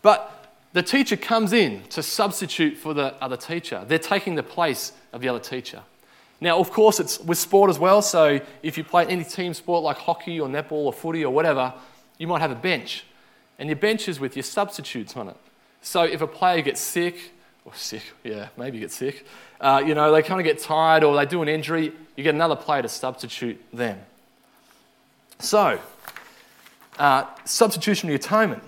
But 0.02 0.54
the 0.72 0.82
teacher 0.82 1.18
comes 1.18 1.54
in 1.54 1.84
to 1.90 2.02
substitute 2.02 2.78
for 2.78 2.94
the 2.94 3.14
other 3.22 3.38
teacher. 3.38 3.84
They're 3.86 4.00
taking 4.00 4.36
the 4.36 4.44
place 4.44 4.94
of 5.12 5.22
the 5.22 5.28
other 5.28 5.40
teacher. 5.40 5.82
Now, 6.42 6.60
of 6.60 6.72
course, 6.72 7.00
it's 7.00 7.20
with 7.20 7.38
sport 7.38 7.70
as 7.70 7.80
well. 7.80 8.02
So 8.02 8.40
if 8.62 8.78
you 8.78 8.84
play 8.84 9.06
any 9.06 9.24
team 9.24 9.54
sport 9.54 9.84
like 9.84 9.98
hockey 9.98 10.40
or 10.40 10.50
netball 10.50 10.86
or 10.86 10.94
footy 10.94 11.24
or 11.24 11.34
whatever, 11.34 11.74
you 12.18 12.28
might 12.28 12.42
have 12.42 12.52
a 12.52 12.56
bench. 12.56 13.06
And 13.58 13.70
your 13.70 13.78
bench 13.78 14.10
is 14.10 14.20
with 14.20 14.36
your 14.36 14.44
substitutes 14.44 15.16
on 15.16 15.30
it. 15.30 15.38
So 15.82 16.04
if 16.04 16.22
a 16.22 16.28
player 16.28 16.62
gets 16.62 16.82
sick, 16.82 17.32
or 17.66 17.74
sick, 17.76 18.04
yeah, 18.24 18.50
maybe 18.58 18.80
get 18.80 18.92
sick, 18.92 19.26
uh, 19.62 19.82
you 19.86 19.96
know, 19.96 20.12
they 20.12 20.22
kind 20.22 20.42
of 20.42 20.46
get 20.46 20.60
tired 20.60 21.04
or 21.04 21.16
they 21.16 21.26
do 21.26 21.42
an 21.42 21.48
injury, 21.48 21.94
you 22.16 22.24
get 22.24 22.36
another 22.36 22.56
player 22.56 22.82
to 22.82 22.90
substitute 22.90 23.62
them. 23.72 24.00
So, 25.40 25.80
uh, 27.00 27.26
substitutionary 27.46 28.16
atonement 28.16 28.64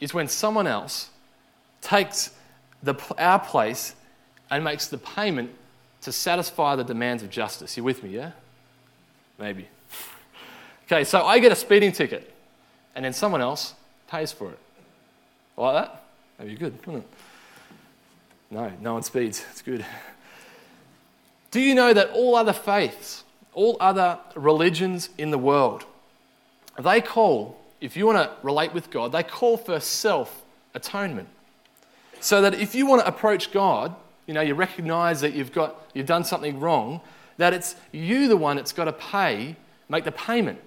is 0.00 0.14
when 0.14 0.28
someone 0.28 0.66
else 0.66 1.10
takes 1.80 2.30
the, 2.82 2.94
our 3.18 3.38
place 3.38 3.94
and 4.50 4.62
makes 4.62 4.86
the 4.88 4.98
payment 4.98 5.50
to 6.04 6.12
satisfy 6.12 6.76
the 6.76 6.84
demands 6.84 7.22
of 7.22 7.30
justice. 7.30 7.76
You 7.76 7.84
with 7.84 8.02
me, 8.02 8.10
yeah? 8.10 8.32
Maybe. 9.38 9.68
Okay, 10.86 11.04
so 11.04 11.22
I 11.22 11.38
get 11.38 11.52
a 11.52 11.56
speeding 11.56 11.92
ticket 11.92 12.32
and 12.94 13.04
then 13.04 13.12
someone 13.12 13.40
else 13.40 13.74
pays 14.08 14.32
for 14.32 14.50
it. 14.50 14.58
Like 15.56 15.74
that? 15.74 16.04
That'd 16.38 16.52
be 16.52 16.58
good, 16.58 16.74
wouldn't 16.86 17.04
it? 17.04 17.10
No, 18.50 18.72
no 18.80 18.94
one 18.94 19.02
speeds. 19.02 19.44
It's 19.50 19.62
good. 19.62 19.84
Do 21.50 21.60
you 21.60 21.74
know 21.74 21.92
that 21.92 22.10
all 22.10 22.36
other 22.36 22.52
faiths 22.52 23.24
all 23.54 23.76
other 23.80 24.18
religions 24.34 25.08
in 25.16 25.30
the 25.30 25.38
world, 25.38 25.84
they 26.78 27.00
call, 27.00 27.56
if 27.80 27.96
you 27.96 28.06
want 28.06 28.18
to 28.18 28.30
relate 28.42 28.74
with 28.74 28.90
God, 28.90 29.12
they 29.12 29.22
call 29.22 29.56
for 29.56 29.80
self 29.80 30.42
atonement. 30.74 31.28
So 32.20 32.42
that 32.42 32.54
if 32.54 32.74
you 32.74 32.86
want 32.86 33.02
to 33.02 33.08
approach 33.08 33.52
God, 33.52 33.94
you 34.26 34.34
know, 34.34 34.40
you 34.40 34.54
recognize 34.54 35.20
that 35.20 35.34
you've, 35.34 35.52
got, 35.52 35.86
you've 35.94 36.06
done 36.06 36.24
something 36.24 36.58
wrong, 36.60 37.00
that 37.36 37.52
it's 37.52 37.76
you 37.92 38.28
the 38.28 38.36
one 38.36 38.56
that's 38.56 38.72
got 38.72 38.84
to 38.84 38.92
pay, 38.92 39.56
make 39.88 40.04
the 40.04 40.12
payment 40.12 40.60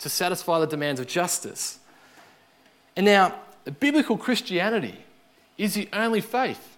to 0.00 0.08
satisfy 0.08 0.58
the 0.58 0.66
demands 0.66 1.00
of 1.00 1.06
justice. 1.06 1.78
And 2.96 3.04
now, 3.06 3.34
biblical 3.80 4.16
Christianity 4.16 4.98
is 5.56 5.74
the 5.74 5.88
only 5.92 6.20
faith 6.20 6.76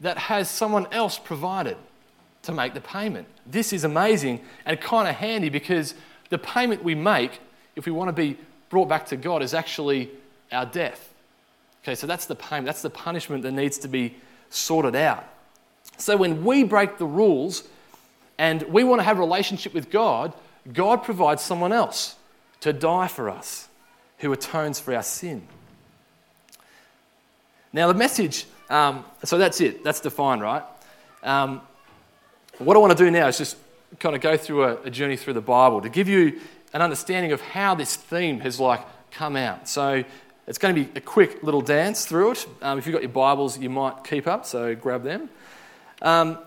that 0.00 0.16
has 0.16 0.50
someone 0.50 0.86
else 0.92 1.18
provided 1.18 1.76
to 2.42 2.52
make 2.52 2.74
the 2.74 2.80
payment. 2.80 3.26
This 3.46 3.72
is 3.72 3.84
amazing 3.84 4.40
and 4.64 4.80
kind 4.80 5.08
of 5.08 5.16
handy 5.16 5.48
because 5.48 5.94
the 6.30 6.38
payment 6.38 6.82
we 6.82 6.94
make, 6.94 7.40
if 7.76 7.84
we 7.86 7.92
want 7.92 8.08
to 8.08 8.12
be 8.12 8.38
brought 8.70 8.88
back 8.88 9.06
to 9.06 9.16
God, 9.16 9.42
is 9.42 9.52
actually 9.52 10.10
our 10.50 10.64
death. 10.64 11.12
Okay, 11.82 11.94
so 11.94 12.06
that's 12.06 12.26
the 12.26 12.34
payment, 12.34 12.66
that's 12.66 12.82
the 12.82 12.90
punishment 12.90 13.42
that 13.42 13.52
needs 13.52 13.78
to 13.78 13.88
be 13.88 14.16
sorted 14.48 14.96
out. 14.96 15.26
So 16.00 16.16
when 16.16 16.44
we 16.44 16.64
break 16.64 16.98
the 16.98 17.06
rules 17.06 17.62
and 18.38 18.62
we 18.62 18.84
want 18.84 19.00
to 19.00 19.04
have 19.04 19.18
a 19.18 19.20
relationship 19.20 19.74
with 19.74 19.90
God, 19.90 20.32
God 20.72 21.02
provides 21.02 21.42
someone 21.42 21.72
else 21.72 22.16
to 22.60 22.72
die 22.72 23.08
for 23.08 23.28
us 23.28 23.68
who 24.18 24.32
atones 24.32 24.80
for 24.80 24.94
our 24.94 25.02
sin. 25.02 25.42
Now, 27.72 27.86
the 27.86 27.94
message, 27.94 28.46
um, 28.68 29.04
so 29.24 29.38
that's 29.38 29.60
it, 29.60 29.84
that's 29.84 30.00
defined, 30.00 30.42
right? 30.42 30.62
Um, 31.22 31.60
what 32.58 32.76
I 32.76 32.80
want 32.80 32.96
to 32.96 33.04
do 33.04 33.10
now 33.10 33.28
is 33.28 33.38
just 33.38 33.56
kind 33.98 34.14
of 34.14 34.20
go 34.20 34.36
through 34.36 34.64
a, 34.64 34.82
a 34.82 34.90
journey 34.90 35.16
through 35.16 35.34
the 35.34 35.40
Bible 35.40 35.80
to 35.80 35.88
give 35.88 36.08
you 36.08 36.40
an 36.72 36.82
understanding 36.82 37.32
of 37.32 37.40
how 37.40 37.74
this 37.74 37.96
theme 37.96 38.40
has 38.40 38.60
like 38.60 38.80
come 39.10 39.36
out. 39.36 39.68
So 39.68 40.04
it's 40.46 40.58
going 40.58 40.74
to 40.74 40.84
be 40.84 40.90
a 40.96 41.00
quick 41.00 41.42
little 41.42 41.60
dance 41.60 42.06
through 42.06 42.32
it. 42.32 42.46
Um, 42.62 42.78
if 42.78 42.86
you've 42.86 42.92
got 42.94 43.02
your 43.02 43.12
Bibles, 43.12 43.58
you 43.58 43.70
might 43.70 44.04
keep 44.04 44.26
up, 44.26 44.46
so 44.46 44.74
grab 44.74 45.02
them. 45.02 45.30
Um, 46.02 46.38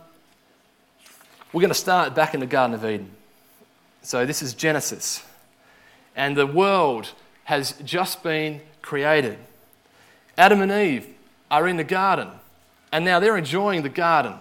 we're 1.52 1.62
going 1.62 1.70
to 1.70 1.76
start 1.76 2.16
back 2.16 2.34
in 2.34 2.40
the 2.40 2.48
Garden 2.48 2.74
of 2.74 2.84
Eden. 2.84 3.12
So 4.02 4.26
this 4.26 4.42
is 4.42 4.54
Genesis. 4.56 5.24
And 6.16 6.36
the 6.36 6.48
world 6.48 7.12
has 7.44 7.74
just 7.84 8.24
been 8.24 8.62
created. 8.82 9.38
Adam 10.38 10.62
and 10.62 10.72
Eve 10.72 11.08
are 11.52 11.68
in 11.68 11.78
the 11.78 11.84
garden, 11.84 12.30
and 12.92 13.06
now 13.06 13.20
they're 13.20 13.38
enjoying 13.38 13.84
the 13.84 13.90
garden. 13.90 14.34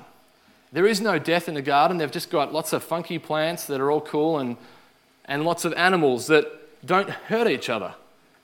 There 0.72 0.86
is 0.86 1.02
no 1.02 1.18
death 1.18 1.48
in 1.48 1.54
the 1.54 1.62
garden. 1.62 1.98
They've 1.98 2.10
just 2.10 2.30
got 2.30 2.52
lots 2.52 2.72
of 2.72 2.82
funky 2.82 3.18
plants 3.18 3.66
that 3.66 3.80
are 3.80 3.90
all 3.90 4.00
cool 4.00 4.38
and, 4.38 4.56
and 5.26 5.44
lots 5.44 5.66
of 5.66 5.74
animals 5.74 6.28
that 6.28 6.46
don't 6.86 7.10
hurt 7.10 7.46
each 7.46 7.68
other. 7.68 7.94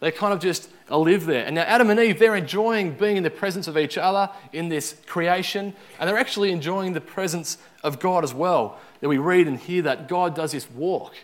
They 0.01 0.11
kind 0.13 0.33
of 0.33 0.41
just 0.41 0.71
live 0.91 1.27
there. 1.27 1.45
And 1.45 1.57
now, 1.57 1.63
Adam 1.63 1.91
and 1.91 1.99
Eve, 1.99 2.19
they're 2.19 2.37
enjoying 2.37 2.93
being 2.93 3.17
in 3.17 3.23
the 3.23 3.31
presence 3.31 3.67
of 3.67 3.77
each 3.77 3.99
other 3.99 4.31
in 4.53 4.69
this 4.69 4.97
creation, 5.07 5.75
and 5.99 6.09
they're 6.09 6.19
actually 6.19 6.53
enjoying 6.53 6.93
the 6.93 7.01
presence 7.01 7.59
of 7.83 7.99
God 7.99 8.25
as 8.25 8.33
well. 8.33 8.79
That 9.01 9.09
we 9.09 9.19
read 9.19 9.47
and 9.47 9.59
hear 9.59 9.83
that 9.83 10.09
God 10.09 10.35
does 10.35 10.53
this 10.53 10.71
walk 10.71 11.15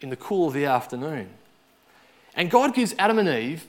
in 0.00 0.10
the 0.10 0.16
cool 0.16 0.48
of 0.48 0.54
the 0.54 0.66
afternoon. 0.66 1.30
And 2.34 2.50
God 2.50 2.74
gives 2.74 2.94
Adam 2.98 3.18
and 3.18 3.28
Eve 3.28 3.66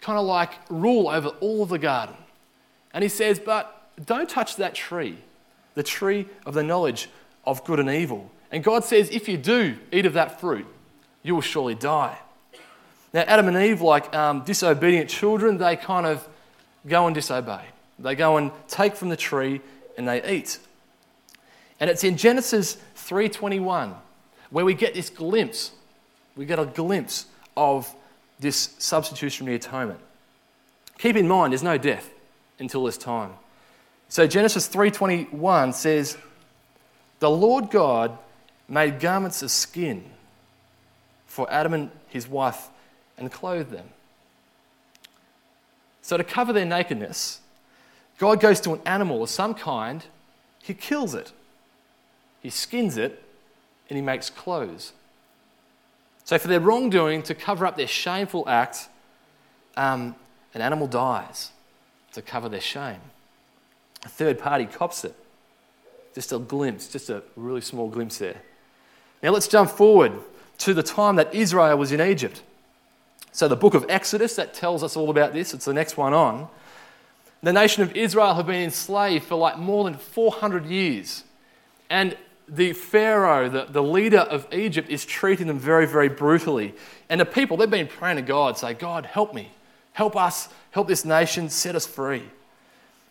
kind 0.00 0.18
of 0.18 0.26
like 0.26 0.52
rule 0.68 1.08
over 1.08 1.28
all 1.28 1.62
of 1.62 1.68
the 1.68 1.78
garden. 1.78 2.16
And 2.92 3.02
He 3.02 3.08
says, 3.08 3.38
But 3.38 3.90
don't 4.04 4.28
touch 4.28 4.56
that 4.56 4.74
tree 4.74 5.18
the 5.74 5.82
tree 5.82 6.26
of 6.46 6.54
the 6.54 6.62
knowledge 6.62 7.08
of 7.44 7.64
good 7.64 7.80
and 7.80 7.88
evil. 7.88 8.30
And 8.50 8.64
God 8.64 8.84
says, 8.84 9.08
if 9.10 9.28
you 9.28 9.36
do 9.36 9.78
eat 9.92 10.06
of 10.06 10.14
that 10.14 10.40
fruit, 10.40 10.66
you 11.22 11.34
will 11.34 11.42
surely 11.42 11.74
die. 11.74 12.18
Now, 13.12 13.22
Adam 13.22 13.48
and 13.48 13.56
Eve, 13.56 13.80
like 13.80 14.14
um, 14.14 14.42
disobedient 14.44 15.10
children, 15.10 15.58
they 15.58 15.76
kind 15.76 16.06
of 16.06 16.26
go 16.86 17.06
and 17.06 17.14
disobey. 17.14 17.64
They 17.98 18.14
go 18.14 18.36
and 18.36 18.50
take 18.68 18.94
from 18.94 19.08
the 19.08 19.16
tree 19.16 19.60
and 19.98 20.08
they 20.08 20.24
eat. 20.32 20.58
And 21.78 21.90
it's 21.90 22.04
in 22.04 22.16
Genesis 22.16 22.76
3:21 22.96 23.94
where 24.50 24.64
we 24.64 24.74
get 24.74 24.94
this 24.94 25.10
glimpse. 25.10 25.72
We 26.36 26.44
get 26.44 26.58
a 26.58 26.66
glimpse 26.66 27.26
of 27.56 27.92
this 28.38 28.74
substitutionary 28.78 29.56
atonement. 29.56 30.00
Keep 30.98 31.16
in 31.16 31.28
mind, 31.28 31.52
there's 31.52 31.62
no 31.62 31.78
death 31.78 32.10
until 32.58 32.84
this 32.84 32.98
time. 32.98 33.32
So 34.08 34.26
Genesis 34.26 34.66
3:21 34.68 35.72
says, 35.72 36.16
"The 37.18 37.30
Lord 37.30 37.70
God 37.70 38.18
made 38.68 39.00
garments 39.00 39.42
of 39.42 39.50
skin 39.50 40.10
for 41.26 41.50
Adam 41.50 41.74
and 41.74 41.90
his 42.08 42.28
wife 42.28 42.68
and 43.20 43.30
clothed 43.30 43.70
them." 43.70 43.90
So 46.02 46.16
to 46.16 46.24
cover 46.24 46.52
their 46.52 46.64
nakedness, 46.64 47.40
God 48.18 48.40
goes 48.40 48.60
to 48.62 48.72
an 48.72 48.80
animal 48.84 49.22
of 49.22 49.30
some 49.30 49.54
kind, 49.54 50.04
he 50.62 50.74
kills 50.74 51.14
it. 51.14 51.32
He 52.42 52.50
skins 52.50 52.96
it 52.96 53.22
and 53.88 53.96
he 53.96 54.02
makes 54.02 54.28
clothes. 54.28 54.92
So, 56.24 56.38
for 56.38 56.48
their 56.48 56.60
wrongdoing, 56.60 57.22
to 57.24 57.34
cover 57.34 57.66
up 57.66 57.76
their 57.76 57.88
shameful 57.88 58.48
act, 58.48 58.88
um, 59.76 60.14
an 60.54 60.60
animal 60.60 60.86
dies 60.86 61.50
to 62.12 62.22
cover 62.22 62.48
their 62.48 62.60
shame. 62.60 63.00
A 64.04 64.08
third 64.08 64.38
party 64.38 64.66
cops 64.66 65.04
it. 65.04 65.14
Just 66.14 66.32
a 66.32 66.38
glimpse, 66.38 66.88
just 66.88 67.10
a 67.10 67.22
really 67.36 67.60
small 67.60 67.88
glimpse 67.88 68.18
there. 68.18 68.42
Now 69.22 69.30
let's 69.30 69.48
jump 69.48 69.70
forward 69.70 70.12
to 70.58 70.74
the 70.74 70.82
time 70.82 71.16
that 71.16 71.34
Israel 71.34 71.76
was 71.76 71.92
in 71.92 72.00
Egypt. 72.00 72.42
So, 73.32 73.48
the 73.48 73.56
book 73.56 73.74
of 73.74 73.86
Exodus, 73.88 74.36
that 74.36 74.54
tells 74.54 74.82
us 74.82 74.96
all 74.96 75.10
about 75.10 75.32
this. 75.32 75.54
It's 75.54 75.64
the 75.64 75.74
next 75.74 75.96
one 75.96 76.12
on. 76.12 76.48
The 77.42 77.52
nation 77.52 77.82
of 77.82 77.96
Israel 77.96 78.34
have 78.34 78.46
been 78.46 78.62
enslaved 78.62 79.24
for 79.24 79.36
like 79.36 79.58
more 79.58 79.84
than 79.84 79.94
400 79.94 80.66
years. 80.66 81.24
And 81.88 82.16
the 82.48 82.72
Pharaoh, 82.72 83.48
the, 83.48 83.66
the 83.68 83.82
leader 83.82 84.18
of 84.18 84.52
Egypt, 84.52 84.90
is 84.90 85.04
treating 85.04 85.46
them 85.46 85.58
very, 85.58 85.86
very 85.86 86.08
brutally. 86.08 86.74
And 87.08 87.20
the 87.20 87.24
people, 87.24 87.56
they've 87.56 87.70
been 87.70 87.86
praying 87.86 88.16
to 88.16 88.22
God, 88.22 88.58
say, 88.58 88.74
God, 88.74 89.06
help 89.06 89.32
me. 89.32 89.52
Help 89.92 90.16
us. 90.16 90.48
Help 90.72 90.88
this 90.88 91.04
nation. 91.04 91.48
Set 91.48 91.74
us 91.74 91.86
free. 91.86 92.24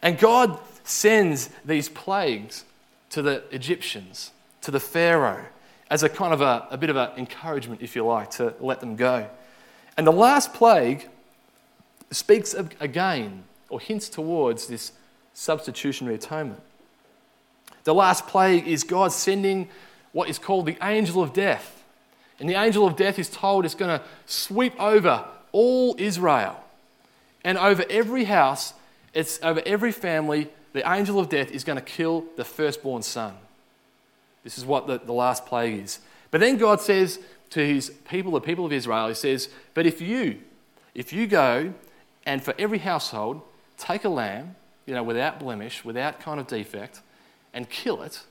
And 0.01 0.17
God 0.17 0.59
sends 0.83 1.49
these 1.65 1.89
plagues 1.89 2.65
to 3.11 3.21
the 3.21 3.43
Egyptians, 3.51 4.31
to 4.61 4.71
the 4.71 4.79
Pharaoh, 4.79 5.45
as 5.89 6.03
a 6.03 6.09
kind 6.09 6.33
of 6.33 6.41
a, 6.41 6.67
a 6.69 6.77
bit 6.77 6.89
of 6.89 6.95
an 6.95 7.11
encouragement, 7.17 7.81
if 7.81 7.95
you 7.95 8.05
like, 8.05 8.31
to 8.31 8.53
let 8.59 8.79
them 8.79 8.95
go. 8.95 9.27
And 9.99 10.07
the 10.07 10.13
last 10.13 10.53
plague 10.53 11.09
speaks 12.09 12.53
of, 12.53 12.71
again 12.79 13.43
or 13.67 13.81
hints 13.81 14.07
towards 14.07 14.67
this 14.67 14.93
substitutionary 15.33 16.15
atonement. 16.15 16.61
The 17.83 17.93
last 17.93 18.25
plague 18.25 18.65
is 18.65 18.85
God 18.85 19.11
sending 19.11 19.67
what 20.13 20.29
is 20.29 20.39
called 20.39 20.67
the 20.67 20.77
angel 20.81 21.21
of 21.21 21.33
death. 21.33 21.83
And 22.39 22.47
the 22.47 22.53
angel 22.53 22.87
of 22.87 22.95
death 22.95 23.19
is 23.19 23.29
told 23.29 23.65
it's 23.65 23.75
going 23.75 23.99
to 23.99 24.05
sweep 24.25 24.73
over 24.79 25.25
all 25.51 25.97
Israel. 25.97 26.63
And 27.43 27.57
over 27.57 27.83
every 27.89 28.23
house, 28.23 28.75
it's 29.13 29.37
over 29.43 29.61
every 29.65 29.91
family, 29.91 30.47
the 30.71 30.89
angel 30.89 31.19
of 31.19 31.27
death 31.27 31.51
is 31.51 31.65
going 31.65 31.77
to 31.77 31.83
kill 31.83 32.23
the 32.37 32.45
firstborn 32.45 33.01
son. 33.01 33.33
This 34.45 34.57
is 34.57 34.65
what 34.65 34.87
the, 34.87 34.99
the 34.99 35.11
last 35.11 35.45
plague 35.45 35.83
is. 35.83 35.99
But 36.31 36.39
then 36.39 36.55
God 36.55 36.79
says 36.79 37.19
to 37.51 37.65
his 37.65 37.89
people, 38.07 38.31
the 38.31 38.41
people 38.41 38.65
of 38.65 38.73
Israel, 38.73 39.07
He 39.07 39.13
says, 39.13 39.49
But 39.73 39.85
if 39.85 40.01
you, 40.01 40.39
if 40.93 41.13
you 41.13 41.27
go 41.27 41.73
and 42.25 42.43
for 42.43 42.53
every 42.59 42.79
household, 42.79 43.41
take 43.77 44.05
a 44.05 44.09
lamb, 44.09 44.55
you 44.85 44.93
know, 44.93 45.03
without 45.03 45.39
blemish, 45.39 45.83
without 45.83 46.19
kind 46.19 46.39
of 46.39 46.47
defect, 46.47 47.01
and 47.53 47.69
kill 47.69 48.01
it, 48.01 48.21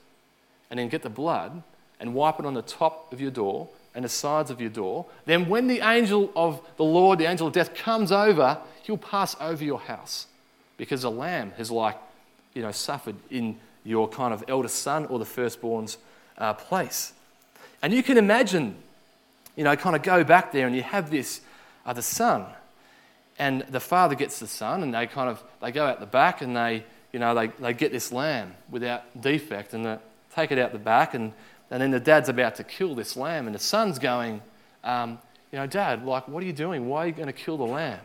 and 0.69 0.79
then 0.79 0.89
get 0.89 1.01
the 1.01 1.09
blood 1.09 1.63
and 1.99 2.13
wipe 2.13 2.39
it 2.39 2.45
on 2.45 2.53
the 2.53 2.61
top 2.61 3.11
of 3.11 3.19
your 3.19 3.31
door 3.31 3.67
and 3.95 4.05
the 4.05 4.09
sides 4.09 4.51
of 4.51 4.61
your 4.61 4.69
door, 4.69 5.05
then 5.25 5.49
when 5.49 5.67
the 5.67 5.81
angel 5.81 6.31
of 6.35 6.61
the 6.77 6.83
Lord, 6.83 7.19
the 7.19 7.25
angel 7.25 7.47
of 7.47 7.53
death, 7.53 7.73
comes 7.73 8.11
over, 8.11 8.59
he'll 8.83 8.97
pass 8.97 9.35
over 9.41 9.63
your 9.63 9.79
house 9.79 10.27
because 10.77 11.01
the 11.01 11.11
lamb 11.11 11.51
has, 11.57 11.69
like, 11.71 11.97
you 12.53 12.61
know, 12.61 12.71
suffered 12.71 13.15
in 13.29 13.57
your 13.83 14.07
kind 14.07 14.33
of 14.33 14.43
eldest 14.47 14.77
son 14.77 15.05
or 15.07 15.19
the 15.19 15.25
firstborn's 15.25 15.97
uh, 16.37 16.53
place. 16.53 17.13
And 17.81 17.93
you 17.93 18.03
can 18.03 18.17
imagine, 18.17 18.75
you 19.59 19.65
know, 19.65 19.75
kind 19.75 19.93
of 19.93 20.01
go 20.03 20.23
back 20.23 20.53
there 20.53 20.67
and 20.67 20.73
you 20.73 20.81
have 20.81 21.11
this, 21.11 21.41
the 21.93 22.01
son, 22.01 22.45
and 23.37 23.59
the 23.63 23.81
father 23.81 24.15
gets 24.15 24.39
the 24.39 24.47
son, 24.47 24.83
and 24.83 24.93
they 24.93 25.05
kind 25.05 25.29
of, 25.29 25.43
they 25.61 25.69
go 25.69 25.85
out 25.85 25.99
the 25.99 26.05
back 26.05 26.41
and 26.41 26.55
they, 26.55 26.85
you 27.11 27.19
know, 27.19 27.35
they, 27.35 27.47
they 27.47 27.73
get 27.73 27.91
this 27.91 28.13
lamb 28.13 28.55
without 28.69 29.21
defect 29.21 29.73
and 29.73 29.85
they 29.85 29.97
take 30.33 30.53
it 30.53 30.59
out 30.59 30.71
the 30.71 30.79
back 30.79 31.13
and, 31.13 31.33
and 31.69 31.81
then 31.81 31.91
the 31.91 31.99
dad's 31.99 32.29
about 32.29 32.55
to 32.55 32.63
kill 32.63 32.95
this 32.95 33.17
lamb 33.17 33.47
and 33.47 33.53
the 33.53 33.59
son's 33.59 33.99
going, 33.99 34.41
um, 34.85 35.19
you 35.51 35.59
know, 35.59 35.67
dad, 35.67 36.05
like, 36.05 36.29
what 36.29 36.41
are 36.41 36.45
you 36.45 36.53
doing? 36.53 36.87
Why 36.87 37.03
are 37.03 37.07
you 37.07 37.13
going 37.13 37.27
to 37.27 37.33
kill 37.33 37.57
the 37.57 37.67
lamb? 37.67 37.99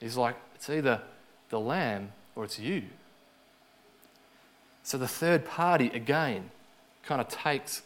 He's 0.00 0.16
like, 0.16 0.36
it's 0.54 0.70
either 0.70 1.02
the 1.50 1.60
lamb 1.60 2.12
or 2.34 2.44
it's 2.44 2.58
you. 2.58 2.84
So 4.84 4.96
the 4.96 5.06
third 5.06 5.44
party, 5.44 5.88
again, 5.88 6.48
kind 7.02 7.20
of 7.20 7.28
takes 7.28 7.82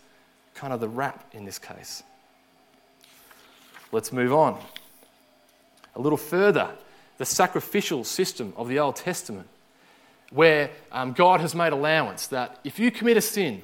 kind 0.55 0.73
of 0.73 0.79
the 0.79 0.89
rap 0.89 1.25
in 1.33 1.45
this 1.45 1.59
case. 1.59 2.05
Let's 3.93 4.13
move 4.13 4.33
on. 4.33 4.59
A 5.95 6.01
little 6.01 6.17
further, 6.17 6.71
the 7.19 7.27
sacrificial 7.27 8.05
system 8.05 8.55
of 8.57 8.69
the 8.69 8.79
Old 8.79 8.97
Testament, 8.97 9.47
where 10.31 10.71
um, 10.91 11.13
God 11.13 11.41
has 11.41 11.55
made 11.55 11.75
allowance 11.75 12.27
that 12.29 12.59
if 12.65 12.79
you 12.79 12.91
commit 12.91 13.19
a 13.19 13.21
sin, 13.21 13.63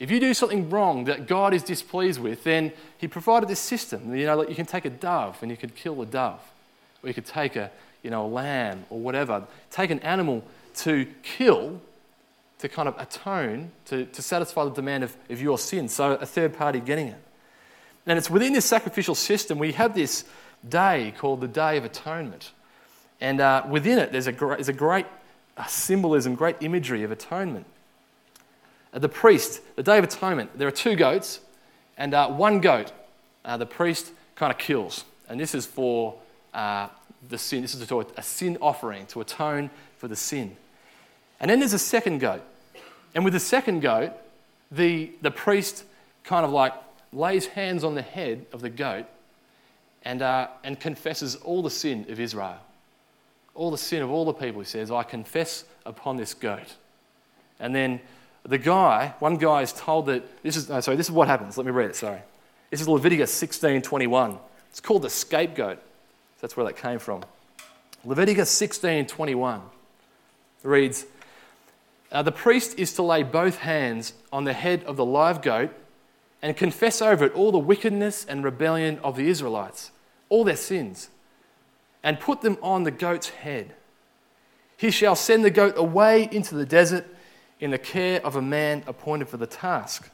if 0.00 0.10
you 0.10 0.18
do 0.18 0.34
something 0.34 0.68
wrong 0.68 1.04
that 1.04 1.28
God 1.28 1.54
is 1.54 1.62
displeased 1.62 2.20
with, 2.20 2.42
then 2.42 2.72
He 2.98 3.06
provided 3.06 3.48
this 3.48 3.60
system. 3.60 4.14
You 4.14 4.26
know, 4.26 4.36
like 4.36 4.48
you 4.48 4.56
can 4.56 4.66
take 4.66 4.84
a 4.84 4.90
dove 4.90 5.38
and 5.42 5.50
you 5.50 5.56
could 5.56 5.74
kill 5.76 6.02
a 6.02 6.06
dove, 6.06 6.40
or 7.02 7.08
you 7.08 7.14
could 7.14 7.26
take 7.26 7.54
a, 7.54 7.70
you 8.02 8.10
know, 8.10 8.26
a 8.26 8.28
lamb 8.28 8.84
or 8.90 8.98
whatever. 8.98 9.46
Take 9.70 9.90
an 9.90 10.00
animal 10.00 10.44
to 10.76 11.06
kill 11.22 11.80
to 12.58 12.68
kind 12.68 12.88
of 12.88 12.98
atone, 12.98 13.70
to, 13.86 14.04
to 14.06 14.20
satisfy 14.22 14.64
the 14.64 14.70
demand 14.70 15.04
of, 15.04 15.16
of 15.30 15.40
your 15.40 15.58
sin. 15.58 15.88
So 15.88 16.14
a 16.14 16.26
third 16.26 16.56
party 16.56 16.80
getting 16.80 17.08
it. 17.08 17.22
And 18.08 18.16
it's 18.16 18.30
within 18.30 18.54
this 18.54 18.64
sacrificial 18.64 19.14
system 19.14 19.58
we 19.58 19.72
have 19.72 19.94
this 19.94 20.24
day 20.66 21.14
called 21.18 21.42
the 21.42 21.48
Day 21.48 21.76
of 21.76 21.84
Atonement. 21.84 22.52
And 23.20 23.40
uh, 23.40 23.64
within 23.68 23.98
it, 23.98 24.12
there's 24.12 24.26
a, 24.26 24.32
great, 24.32 24.56
there's 24.56 24.68
a 24.68 24.72
great 24.72 25.06
uh, 25.56 25.66
symbolism, 25.66 26.34
great 26.34 26.56
imagery 26.60 27.02
of 27.02 27.10
atonement. 27.10 27.66
Uh, 28.94 28.98
the 28.98 29.08
priest, 29.08 29.60
the 29.76 29.82
Day 29.82 29.98
of 29.98 30.04
Atonement, 30.04 30.56
there 30.58 30.66
are 30.66 30.72
two 30.72 30.96
goats, 30.96 31.40
and 31.98 32.14
uh, 32.14 32.28
one 32.28 32.60
goat 32.60 32.92
uh, 33.44 33.56
the 33.56 33.66
priest 33.66 34.12
kind 34.36 34.50
of 34.50 34.58
kills. 34.58 35.04
And 35.28 35.38
this 35.38 35.54
is 35.54 35.66
for 35.66 36.14
uh, 36.54 36.88
the 37.28 37.36
sin, 37.36 37.62
this 37.62 37.74
is 37.74 37.90
a, 37.90 38.06
a 38.16 38.22
sin 38.22 38.56
offering 38.62 39.04
to 39.06 39.20
atone 39.20 39.70
for 39.98 40.08
the 40.08 40.16
sin. 40.16 40.56
And 41.40 41.50
then 41.50 41.60
there's 41.60 41.74
a 41.74 41.78
second 41.78 42.20
goat. 42.20 42.42
And 43.14 43.24
with 43.24 43.34
the 43.34 43.40
second 43.40 43.80
goat, 43.80 44.12
the, 44.70 45.10
the 45.20 45.30
priest 45.30 45.84
kind 46.24 46.44
of 46.44 46.52
like 46.52 46.72
lays 47.12 47.46
hands 47.46 47.84
on 47.84 47.94
the 47.94 48.02
head 48.02 48.46
of 48.52 48.60
the 48.60 48.70
goat 48.70 49.06
and, 50.04 50.22
uh, 50.22 50.48
and 50.64 50.78
confesses 50.78 51.36
all 51.36 51.62
the 51.62 51.70
sin 51.70 52.06
of 52.08 52.20
Israel. 52.20 52.58
All 53.54 53.70
the 53.70 53.78
sin 53.78 54.02
of 54.02 54.10
all 54.10 54.24
the 54.24 54.32
people, 54.32 54.60
he 54.60 54.66
says, 54.66 54.90
I 54.90 55.02
confess 55.02 55.64
upon 55.84 56.16
this 56.16 56.34
goat. 56.34 56.76
And 57.58 57.74
then 57.74 58.00
the 58.44 58.58
guy, 58.58 59.14
one 59.18 59.36
guy 59.36 59.62
is 59.62 59.72
told 59.72 60.06
that 60.06 60.42
this 60.42 60.56
is, 60.56 60.66
sorry, 60.66 60.96
this 60.96 61.06
is 61.06 61.12
what 61.12 61.28
happens. 61.28 61.56
Let 61.56 61.66
me 61.66 61.72
read 61.72 61.90
it, 61.90 61.96
sorry. 61.96 62.20
This 62.70 62.80
is 62.80 62.88
Leviticus 62.88 63.32
16 63.32 63.82
21. 63.82 64.38
It's 64.70 64.80
called 64.80 65.02
the 65.02 65.10
scapegoat. 65.10 65.82
That's 66.40 66.56
where 66.56 66.66
that 66.66 66.76
came 66.76 66.98
from. 66.98 67.24
Leviticus 68.04 68.50
16 68.50 69.06
21 69.06 69.62
reads, 70.62 71.06
uh, 72.10 72.22
the 72.22 72.32
priest 72.32 72.78
is 72.78 72.92
to 72.94 73.02
lay 73.02 73.22
both 73.22 73.58
hands 73.58 74.12
on 74.32 74.44
the 74.44 74.52
head 74.52 74.84
of 74.84 74.96
the 74.96 75.04
live 75.04 75.42
goat 75.42 75.70
and 76.42 76.56
confess 76.56 77.02
over 77.02 77.24
it 77.24 77.34
all 77.34 77.52
the 77.52 77.58
wickedness 77.58 78.24
and 78.24 78.44
rebellion 78.44 78.98
of 79.02 79.16
the 79.16 79.28
Israelites, 79.28 79.90
all 80.28 80.44
their 80.44 80.56
sins, 80.56 81.10
and 82.02 82.20
put 82.20 82.40
them 82.42 82.56
on 82.62 82.84
the 82.84 82.90
goat's 82.90 83.30
head. 83.30 83.74
He 84.76 84.90
shall 84.90 85.16
send 85.16 85.44
the 85.44 85.50
goat 85.50 85.74
away 85.76 86.28
into 86.30 86.54
the 86.54 86.66
desert 86.66 87.06
in 87.58 87.70
the 87.72 87.78
care 87.78 88.24
of 88.24 88.36
a 88.36 88.42
man 88.42 88.84
appointed 88.86 89.28
for 89.28 89.36
the 89.36 89.46
task. 89.46 90.10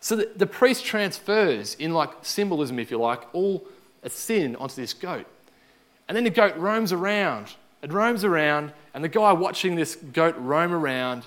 So 0.00 0.16
the, 0.16 0.30
the 0.36 0.46
priest 0.46 0.84
transfers, 0.84 1.74
in 1.76 1.94
like 1.94 2.10
symbolism, 2.22 2.78
if 2.78 2.90
you 2.90 2.98
like, 2.98 3.22
all 3.34 3.64
a 4.02 4.10
sin 4.10 4.56
onto 4.56 4.74
this 4.74 4.92
goat. 4.92 5.26
And 6.08 6.16
then 6.16 6.24
the 6.24 6.30
goat 6.30 6.56
roams 6.56 6.92
around 6.92 7.54
it 7.82 7.92
roams 7.92 8.22
around, 8.22 8.72
and 8.94 9.02
the 9.02 9.08
guy 9.08 9.32
watching 9.32 9.74
this 9.74 9.96
goat 9.96 10.36
roam 10.38 10.72
around, 10.72 11.26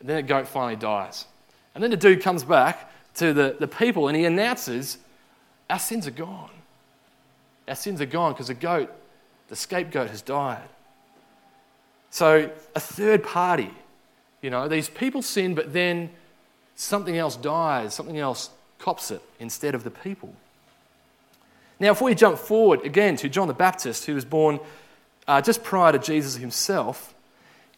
and 0.00 0.08
then 0.08 0.16
the 0.16 0.22
goat 0.22 0.48
finally 0.48 0.76
dies. 0.76 1.26
And 1.74 1.82
then 1.82 1.92
the 1.92 1.96
dude 1.96 2.20
comes 2.20 2.42
back 2.42 2.90
to 3.14 3.32
the, 3.32 3.56
the 3.58 3.68
people 3.68 4.08
and 4.08 4.16
he 4.16 4.24
announces, 4.24 4.98
Our 5.70 5.78
sins 5.78 6.06
are 6.06 6.12
gone. 6.12 6.50
Our 7.68 7.74
sins 7.74 8.00
are 8.00 8.06
gone 8.06 8.32
because 8.32 8.48
the 8.48 8.54
goat, 8.54 8.92
the 9.48 9.56
scapegoat, 9.56 10.10
has 10.10 10.22
died. 10.22 10.68
So, 12.10 12.50
a 12.74 12.80
third 12.80 13.24
party, 13.24 13.70
you 14.40 14.50
know, 14.50 14.68
these 14.68 14.88
people 14.88 15.22
sin, 15.22 15.54
but 15.54 15.72
then 15.72 16.10
something 16.76 17.16
else 17.16 17.36
dies, 17.36 17.94
something 17.94 18.18
else 18.18 18.50
cops 18.78 19.10
it 19.10 19.22
instead 19.40 19.74
of 19.74 19.84
the 19.84 19.90
people. 19.90 20.34
Now, 21.80 21.90
if 21.90 22.00
we 22.00 22.14
jump 22.14 22.38
forward 22.38 22.84
again 22.84 23.16
to 23.16 23.28
John 23.28 23.48
the 23.48 23.54
Baptist, 23.54 24.04
who 24.06 24.14
was 24.14 24.24
born 24.24 24.60
uh, 25.26 25.40
just 25.40 25.64
prior 25.64 25.92
to 25.92 25.98
Jesus 25.98 26.36
himself, 26.36 27.14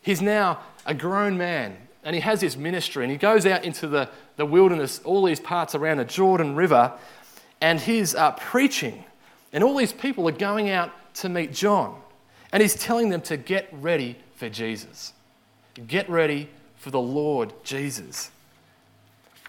he's 0.03 0.21
now 0.21 0.61
a 0.85 0.93
grown 0.93 1.39
man 1.39 1.77
and 2.07 2.15
he 2.15 2.21
has 2.21 2.41
this 2.41 2.57
ministry 2.57 3.03
and 3.03 3.11
he 3.11 3.19
goes 3.19 3.45
out 3.47 3.65
into 3.65 3.89
the, 3.89 4.09
the 4.37 4.47
wilderness, 4.47 5.01
all 5.05 5.25
these 5.25 5.41
parts 5.41 5.75
around 5.75 5.97
the 5.97 6.05
Jordan 6.05 6.55
River, 6.55 6.93
and 7.61 7.81
he's 7.81 8.15
uh, 8.15 8.31
preaching. 8.31 9.05
And 9.53 9.65
all 9.65 9.77
these 9.77 9.93
people 9.93 10.29
are 10.29 10.33
going 10.33 10.71
out 10.71 10.93
to 11.15 11.29
meet 11.29 11.53
John. 11.53 12.01
And 12.53 12.63
he's 12.63 12.77
telling 12.77 13.09
them 13.09 13.23
to 13.23 13.37
get 13.37 13.69
ready 13.73 14.17
for 14.37 14.49
Jesus. 14.49 15.15
Get 15.89 16.09
ready 16.09 16.49
for 16.77 16.93
the 16.93 17.01
Lord 17.01 17.53
Jesus. 17.65 18.31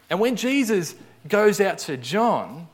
And 0.10 0.20
when 0.20 0.36
Jesus 0.36 0.96
goes 1.28 1.62
out 1.62 1.78
to 1.80 1.96
John, 1.96 2.70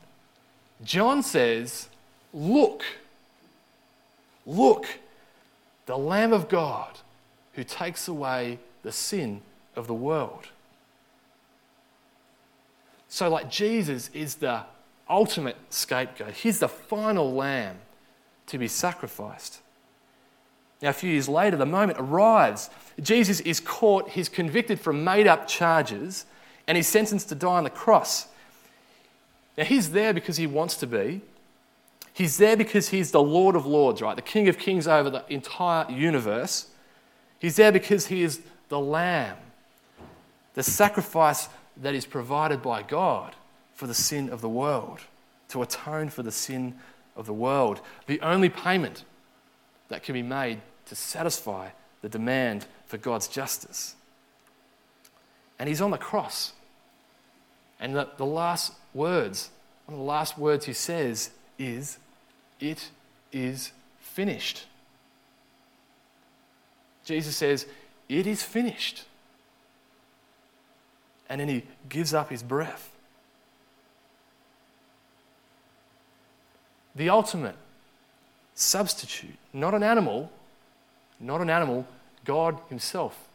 John 0.82 1.22
says, 1.22 1.90
Look, 2.32 2.84
look, 4.46 4.86
the 5.84 5.98
Lamb 5.98 6.32
of 6.32 6.48
God 6.48 7.00
who 7.52 7.64
takes 7.64 8.08
away 8.08 8.60
the 8.82 8.90
sin 8.90 9.42
of 9.76 9.86
the 9.86 9.94
world. 9.94 10.48
So, 13.08 13.28
like 13.28 13.50
Jesus 13.50 14.10
is 14.12 14.36
the 14.36 14.62
ultimate 15.08 15.56
scapegoat, 15.70 16.34
he's 16.34 16.58
the 16.58 16.68
final 16.68 17.32
lamb 17.32 17.76
to 18.46 18.58
be 18.58 18.68
sacrificed. 18.68 19.60
Now, 20.82 20.90
a 20.90 20.92
few 20.92 21.10
years 21.10 21.28
later, 21.28 21.56
the 21.56 21.66
moment 21.66 21.98
arrives. 21.98 22.68
Jesus 23.00 23.40
is 23.40 23.60
caught, 23.60 24.10
he's 24.10 24.28
convicted 24.28 24.80
from 24.80 25.04
made 25.04 25.26
up 25.26 25.46
charges, 25.46 26.26
and 26.66 26.76
he's 26.76 26.88
sentenced 26.88 27.28
to 27.30 27.34
die 27.34 27.56
on 27.56 27.64
the 27.64 27.70
cross. 27.70 28.26
Now, 29.56 29.64
he's 29.64 29.92
there 29.92 30.12
because 30.12 30.36
he 30.36 30.46
wants 30.46 30.76
to 30.78 30.86
be, 30.86 31.22
He's 32.14 32.36
there 32.36 32.56
because 32.56 32.90
he's 32.90 33.10
the 33.10 33.20
Lord 33.20 33.56
of 33.56 33.66
Lords, 33.66 34.00
right? 34.00 34.14
The 34.14 34.22
King 34.22 34.48
of 34.48 34.56
Kings 34.56 34.86
over 34.86 35.10
the 35.10 35.24
entire 35.28 35.90
universe. 35.90 36.68
He's 37.40 37.56
there 37.56 37.72
because 37.72 38.06
he 38.06 38.22
is 38.22 38.40
the 38.68 38.78
Lamb, 38.78 39.36
the 40.54 40.62
sacrifice 40.62 41.48
that 41.76 41.94
is 41.94 42.06
provided 42.06 42.62
by 42.62 42.82
God 42.82 43.34
for 43.74 43.86
the 43.86 43.94
sin 43.94 44.30
of 44.30 44.40
the 44.40 44.48
world 44.48 45.00
to 45.48 45.62
atone 45.62 46.08
for 46.08 46.22
the 46.22 46.32
sin 46.32 46.74
of 47.16 47.26
the 47.26 47.32
world. 47.32 47.80
The 48.06 48.20
only 48.20 48.48
payment 48.48 49.04
that 49.88 50.02
can 50.02 50.14
be 50.14 50.22
made 50.22 50.60
to 50.86 50.94
satisfy 50.94 51.70
the 52.02 52.08
demand 52.08 52.66
for 52.86 52.98
God's 52.98 53.28
justice. 53.28 53.96
And 55.58 55.68
he's 55.68 55.80
on 55.80 55.90
the 55.90 55.98
cross. 55.98 56.52
And 57.80 57.94
the, 57.94 58.08
the 58.16 58.26
last 58.26 58.72
words, 58.92 59.50
one 59.86 59.94
of 59.94 59.98
the 59.98 60.04
last 60.04 60.38
words 60.38 60.66
he 60.66 60.72
says 60.72 61.30
is, 61.58 61.98
It 62.60 62.90
is 63.32 63.72
finished. 64.00 64.66
Jesus 67.04 67.36
says, 67.36 67.66
It 68.08 68.26
is 68.26 68.42
finished. 68.42 69.04
And 71.28 71.40
then 71.40 71.48
he 71.48 71.64
gives 71.88 72.12
up 72.14 72.30
his 72.30 72.42
breath. 72.42 72.90
The 76.94 77.08
ultimate 77.08 77.56
substitute, 78.54 79.34
not 79.52 79.74
an 79.74 79.82
animal, 79.82 80.30
not 81.18 81.40
an 81.40 81.50
animal, 81.50 81.86
God 82.24 82.58
Himself, 82.68 83.28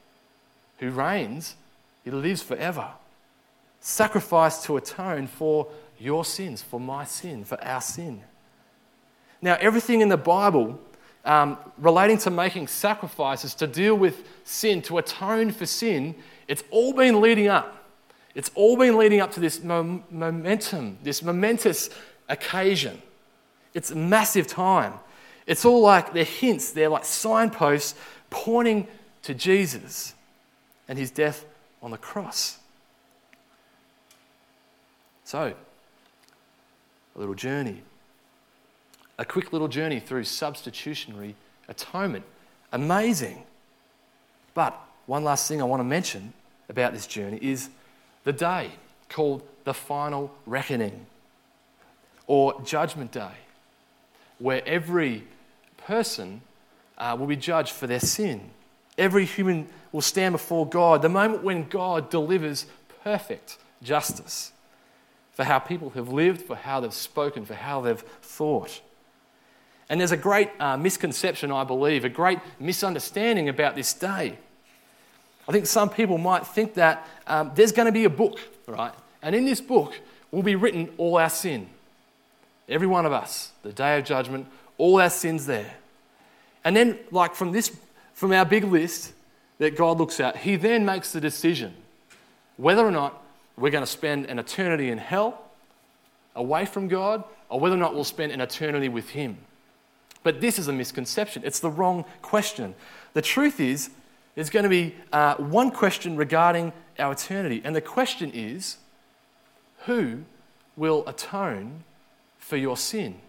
who 0.78 0.90
reigns, 0.92 1.56
He 2.04 2.12
lives 2.12 2.42
forever. 2.42 2.88
Sacrifice 3.82 4.64
to 4.64 4.78
atone 4.78 5.28
for 5.28 5.68
your 6.00 6.26
sins, 6.26 6.62
for 6.62 6.80
my 6.80 7.06
sin, 7.06 7.44
for 7.44 7.62
our 7.64 7.82
sin. 7.82 8.22
Now, 9.42 9.58
everything 9.60 10.02
in 10.02 10.10
the 10.10 10.18
Bible 10.18 10.80
um, 11.26 11.58
relating 11.78 12.18
to 12.20 12.30
making 12.30 12.68
sacrifices 12.68 13.54
to 13.56 13.68
deal 13.68 13.96
with 13.96 14.26
sin, 14.44 14.82
to 14.84 14.98
atone 14.98 15.52
for 15.52 15.66
sin, 15.66 16.16
it's 16.48 16.64
all 16.72 16.94
been 16.94 17.22
leading 17.22 17.48
up. 17.48 17.76
It's 18.36 18.52
all 18.56 18.78
been 18.78 18.98
leading 18.98 19.22
up 19.22 19.32
to 19.34 19.40
this 19.40 19.64
mom- 19.64 20.04
momentum, 20.12 21.00
this 21.04 21.24
momentous 21.24 21.90
occasion. 22.28 23.02
It's 23.74 23.92
a 23.92 23.96
massive 23.96 24.48
time. 24.48 24.94
It's 25.46 25.66
all 25.66 25.82
like 25.82 26.14
they're 26.14 26.24
hints, 26.24 26.72
they're 26.72 26.90
like 26.90 27.06
signposts 27.06 27.96
pointing 28.30 28.88
to 29.24 29.34
Jesus 29.34 30.14
and 30.88 30.98
his 30.98 31.12
death 31.12 31.46
on 31.82 31.92
the 31.92 31.98
cross. 31.98 32.60
So, 35.24 35.54
a 37.16 37.20
little 37.20 37.36
journey. 37.36 37.82
A 39.18 39.26
quick 39.26 39.52
little 39.52 39.68
journey 39.68 40.00
through 40.00 40.24
substitutionary 40.24 41.36
atonement. 41.68 42.26
Amazing. 42.72 43.44
But 44.54 44.80
one 45.06 45.24
last 45.24 45.48
thing 45.48 45.62
I 45.62 45.66
want 45.66 45.82
to 45.82 45.86
mention 45.86 46.34
about 46.70 46.94
this 46.94 47.08
journey 47.08 47.40
is 47.42 47.70
the 48.24 48.34
day 48.34 48.72
called 49.10 49.42
the 49.64 49.74
final 49.74 50.32
reckoning 50.46 51.06
or 52.28 52.62
judgment 52.62 53.12
day, 53.12 53.32
where 54.38 54.62
every 54.68 55.24
person 55.78 56.42
uh, 56.98 57.16
will 57.18 57.28
be 57.28 57.36
judged 57.36 57.72
for 57.72 57.88
their 57.88 58.00
sin. 58.00 58.52
Every 58.98 59.26
human 59.26 59.68
will 59.92 60.02
stand 60.02 60.34
before 60.34 60.68
God, 60.68 61.02
the 61.02 61.10
moment 61.10 61.44
when 61.44 61.68
God 61.68 62.10
delivers 62.10 62.66
perfect 63.04 63.58
justice 63.82 64.52
for 65.34 65.46
how 65.46 65.58
people 65.58 65.92
have 65.92 66.10
lived, 66.10 66.42
for 66.42 66.56
how 66.56 66.82
they've 66.82 66.94
spoken, 66.94 67.46
for 67.46 67.54
how 67.54 67.82
they've 67.82 68.04
thought. 68.22 68.82
And 69.88 70.00
there's 70.00 70.12
a 70.12 70.18
great 70.18 70.50
uh, 70.60 70.78
misconception, 70.78 71.52
I 71.52 71.64
believe, 71.64 72.06
a 72.06 72.10
great 72.10 72.40
misunderstanding 72.60 73.50
about 73.50 73.76
this 73.76 73.94
day. 73.94 74.38
I 75.50 75.52
think 75.52 75.66
some 75.66 75.90
people 75.90 76.20
might 76.20 76.46
think 76.46 76.76
that 76.76 77.08
um, 77.26 77.52
there's 77.56 77.72
going 77.72 77.88
to 77.88 77.92
be 77.92 78.04
a 78.04 78.10
book, 78.10 78.40
right? 78.68 78.94
And 79.24 79.34
in 79.34 79.46
this 79.46 79.60
book 79.60 80.00
will 80.30 80.44
be 80.44 80.54
written 80.54 80.92
all 80.98 81.18
our 81.18 81.30
sin. 81.30 81.68
Every 82.70 82.86
one 82.86 83.08
of 83.08 83.12
us, 83.12 83.52
the 83.64 83.74
day 83.74 83.98
of 83.98 84.06
judgment, 84.06 84.46
all 84.78 85.02
our 85.02 85.10
sins 85.10 85.48
there. 85.48 85.74
And 86.64 86.76
then, 86.76 87.00
like 87.10 87.34
from 87.34 87.52
this, 87.52 87.76
from 88.14 88.32
our 88.32 88.46
big 88.46 88.64
list 88.64 89.14
that 89.58 89.76
God 89.76 89.98
looks 89.98 90.20
at, 90.20 90.38
He 90.38 90.56
then 90.56 90.86
makes 90.86 91.14
the 91.14 91.20
decision 91.20 91.74
whether 92.58 92.86
or 92.86 92.92
not 92.92 93.20
we're 93.58 93.72
going 93.72 93.84
to 93.84 93.88
spend 93.88 94.28
an 94.28 94.38
eternity 94.38 94.92
in 94.92 95.00
hell 95.00 95.42
away 96.36 96.66
from 96.66 96.88
God, 96.88 97.24
or 97.50 97.60
whether 97.60 97.74
or 97.74 97.80
not 97.80 97.96
we'll 97.96 98.04
spend 98.04 98.32
an 98.32 98.40
eternity 98.40 98.88
with 98.88 99.10
Him. 99.10 99.40
But 100.22 100.42
this 100.42 100.60
is 100.60 100.68
a 100.68 100.74
misconception. 100.74 101.42
It's 101.44 101.60
the 101.60 101.72
wrong 101.72 102.06
question. 102.22 102.76
The 103.14 103.24
truth 103.24 103.60
is, 103.60 103.90
there's 104.40 104.50
going 104.50 104.64
to 104.64 104.70
be 104.70 104.96
uh, 105.12 105.36
one 105.36 105.70
question 105.70 106.16
regarding 106.16 106.72
our 106.98 107.12
eternity. 107.12 107.62
And 107.62 107.76
the 107.76 107.82
question 107.82 108.32
is 108.34 108.78
who 109.80 110.24
will 110.78 111.06
atone 111.10 111.84
for 112.38 112.56
your 112.56 112.78
sin? 112.78 113.20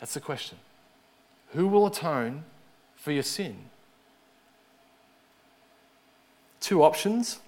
That's 0.00 0.14
the 0.14 0.20
question. 0.20 0.56
Who 1.52 1.68
will 1.68 1.86
atone 1.86 2.44
for 2.96 3.12
your 3.12 3.22
sin? 3.22 3.58
Two 6.58 6.82
options 6.82 7.40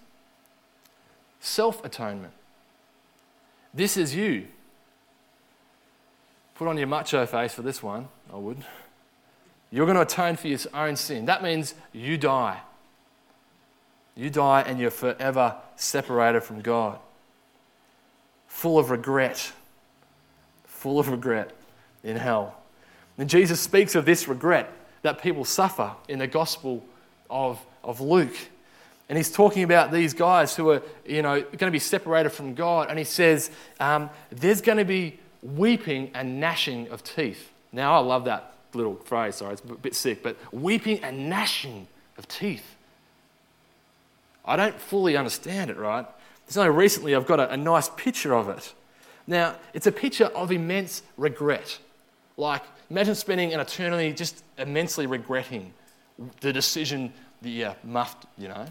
self 1.41 1.83
atonement. 1.83 2.35
This 3.73 3.97
is 3.97 4.15
you. 4.15 4.49
Put 6.57 6.69
on 6.69 6.77
your 6.77 6.89
macho 6.89 7.25
face 7.25 7.55
for 7.55 7.63
this 7.63 7.83
one, 7.83 8.09
I 8.31 8.37
would. 8.37 8.63
You're 9.73 9.87
going 9.87 9.97
to 9.97 10.03
atone 10.03 10.37
for 10.37 10.49
your 10.49 10.59
own 10.75 10.97
sin. 10.97 11.25
That 11.25 11.43
means 11.43 11.75
you 11.93 12.19
die. 12.19 12.61
You 14.15 14.29
die 14.29 14.63
and 14.67 14.79
you're 14.79 14.91
forever 14.91 15.57
separated 15.77 16.43
from 16.43 16.61
God. 16.61 16.99
Full 18.49 18.79
of 18.79 18.91
regret. 18.91 19.53
Full 20.67 20.99
of 20.99 21.09
regret 21.09 21.53
in 22.05 22.17
hell. 22.17 22.55
And 23.17 23.31
Jesus 23.31 23.61
speaks 23.61 23.95
of 23.95 24.05
this 24.05 24.29
regret 24.29 24.71
that 25.01 25.23
people 25.23 25.45
suffer 25.45 25.93
in 26.07 26.19
the 26.19 26.27
Gospel 26.27 26.85
of, 27.31 27.59
of 27.83 28.03
Luke. 28.03 28.37
And 29.09 29.17
he's 29.17 29.33
talking 29.33 29.63
about 29.63 29.91
these 29.91 30.13
guys 30.13 30.55
who 30.55 30.71
are, 30.71 30.83
you 31.07 31.23
know, 31.23 31.41
going 31.41 31.59
to 31.59 31.71
be 31.71 31.79
separated 31.79 32.31
from 32.31 32.55
God. 32.55 32.91
And 32.91 32.99
he 32.99 33.05
says, 33.07 33.51
um, 33.81 34.11
there's 34.31 34.61
going 34.61 34.79
to 34.79 34.85
be 34.85 35.19
weeping 35.43 36.11
and 36.15 36.39
gnashing 36.39 36.89
of 36.89 37.03
teeth. 37.03 37.51
Now, 37.73 37.95
I 37.95 37.99
love 37.99 38.27
that 38.27 38.52
little 38.75 38.97
phrase, 38.97 39.37
sorry, 39.37 39.55
it's 39.55 39.63
a 39.63 39.75
bit 39.75 39.95
sick, 39.95 40.23
but 40.23 40.37
weeping 40.53 41.03
and 41.05 41.29
gnashing 41.29 41.87
of 42.19 42.29
teeth. 42.29 42.77
I 44.45 44.57
don't 44.57 44.79
fully 44.79 45.17
understand 45.17 45.71
it, 45.71 45.77
right? 45.77 46.07
It's 46.47 46.57
only 46.57 46.71
recently 46.71 47.15
I've 47.15 47.27
got 47.27 47.41
a, 47.41 47.53
a 47.53 47.57
nice 47.57 47.89
picture 47.91 48.35
of 48.35 48.49
it. 48.49 48.73
Now, 49.27 49.57
it's 49.73 49.87
a 49.87 49.93
picture 49.93 50.27
of 50.27 50.51
immense 50.51 51.03
regret. 51.17 51.79
Like, 52.37 52.63
imagine 52.91 53.15
spending 53.15 53.55
an 53.55 53.61
eternity 53.61 54.13
just 54.13 54.43
immensely 54.59 55.07
regretting 55.07 55.73
the 56.41 56.53
decision 56.53 57.13
that 57.43 57.49
you 57.49 57.71
muffed, 57.85 58.27
you 58.37 58.49
know. 58.49 58.67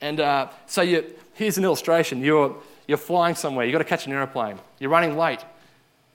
And 0.00 0.20
uh, 0.20 0.48
so 0.66 0.82
you, 0.82 1.04
here's 1.32 1.56
an 1.56 1.64
illustration. 1.64 2.22
You're, 2.22 2.56
you're 2.86 2.98
flying 2.98 3.34
somewhere, 3.34 3.64
you've 3.64 3.72
got 3.72 3.78
to 3.78 3.84
catch 3.84 4.06
an 4.06 4.12
aeroplane, 4.12 4.58
you're 4.78 4.90
running 4.90 5.16
late. 5.16 5.40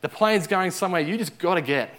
The 0.01 0.09
plane's 0.09 0.47
going 0.47 0.71
somewhere 0.71 1.01
you 1.01 1.17
just 1.17 1.37
got 1.39 1.55
to 1.55 1.61
get. 1.61 1.93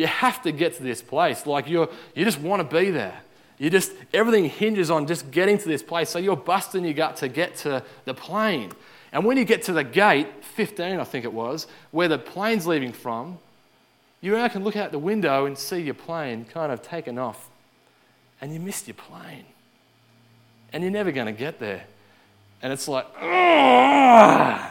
You 0.00 0.06
have 0.06 0.40
to 0.44 0.50
get 0.50 0.78
to 0.78 0.82
this 0.82 1.02
place. 1.02 1.44
Like 1.44 1.68
you 1.68 1.86
you 2.14 2.24
just 2.24 2.40
want 2.40 2.66
to 2.66 2.76
be 2.76 2.90
there. 2.90 3.20
You 3.58 3.68
just 3.68 3.92
everything 4.14 4.46
hinges 4.46 4.90
on 4.90 5.06
just 5.06 5.30
getting 5.30 5.58
to 5.58 5.68
this 5.68 5.82
place. 5.82 6.08
So 6.08 6.18
you're 6.18 6.38
busting 6.38 6.84
your 6.84 6.94
gut 6.94 7.16
to 7.16 7.28
get 7.28 7.54
to 7.56 7.82
the 8.06 8.14
plane. 8.14 8.72
And 9.12 9.26
when 9.26 9.36
you 9.36 9.44
get 9.44 9.62
to 9.64 9.74
the 9.74 9.84
gate, 9.84 10.42
15 10.42 10.98
I 10.98 11.04
think 11.04 11.26
it 11.26 11.32
was, 11.34 11.66
where 11.90 12.08
the 12.08 12.16
plane's 12.16 12.66
leaving 12.66 12.94
from, 12.94 13.38
you 14.22 14.32
now 14.32 14.48
can 14.48 14.64
look 14.64 14.74
out 14.74 14.90
the 14.90 14.98
window 14.98 15.44
and 15.44 15.58
see 15.58 15.82
your 15.82 15.92
plane 15.92 16.46
kind 16.46 16.72
of 16.72 16.80
taken 16.80 17.18
off. 17.18 17.50
And 18.40 18.54
you 18.54 18.58
missed 18.58 18.88
your 18.88 18.94
plane. 18.94 19.44
And 20.72 20.82
you're 20.82 20.92
never 20.92 21.12
going 21.12 21.26
to 21.26 21.38
get 21.38 21.58
there. 21.58 21.84
And 22.62 22.72
it's 22.72 22.88
like, 22.88 23.06
ugh, 23.20 24.70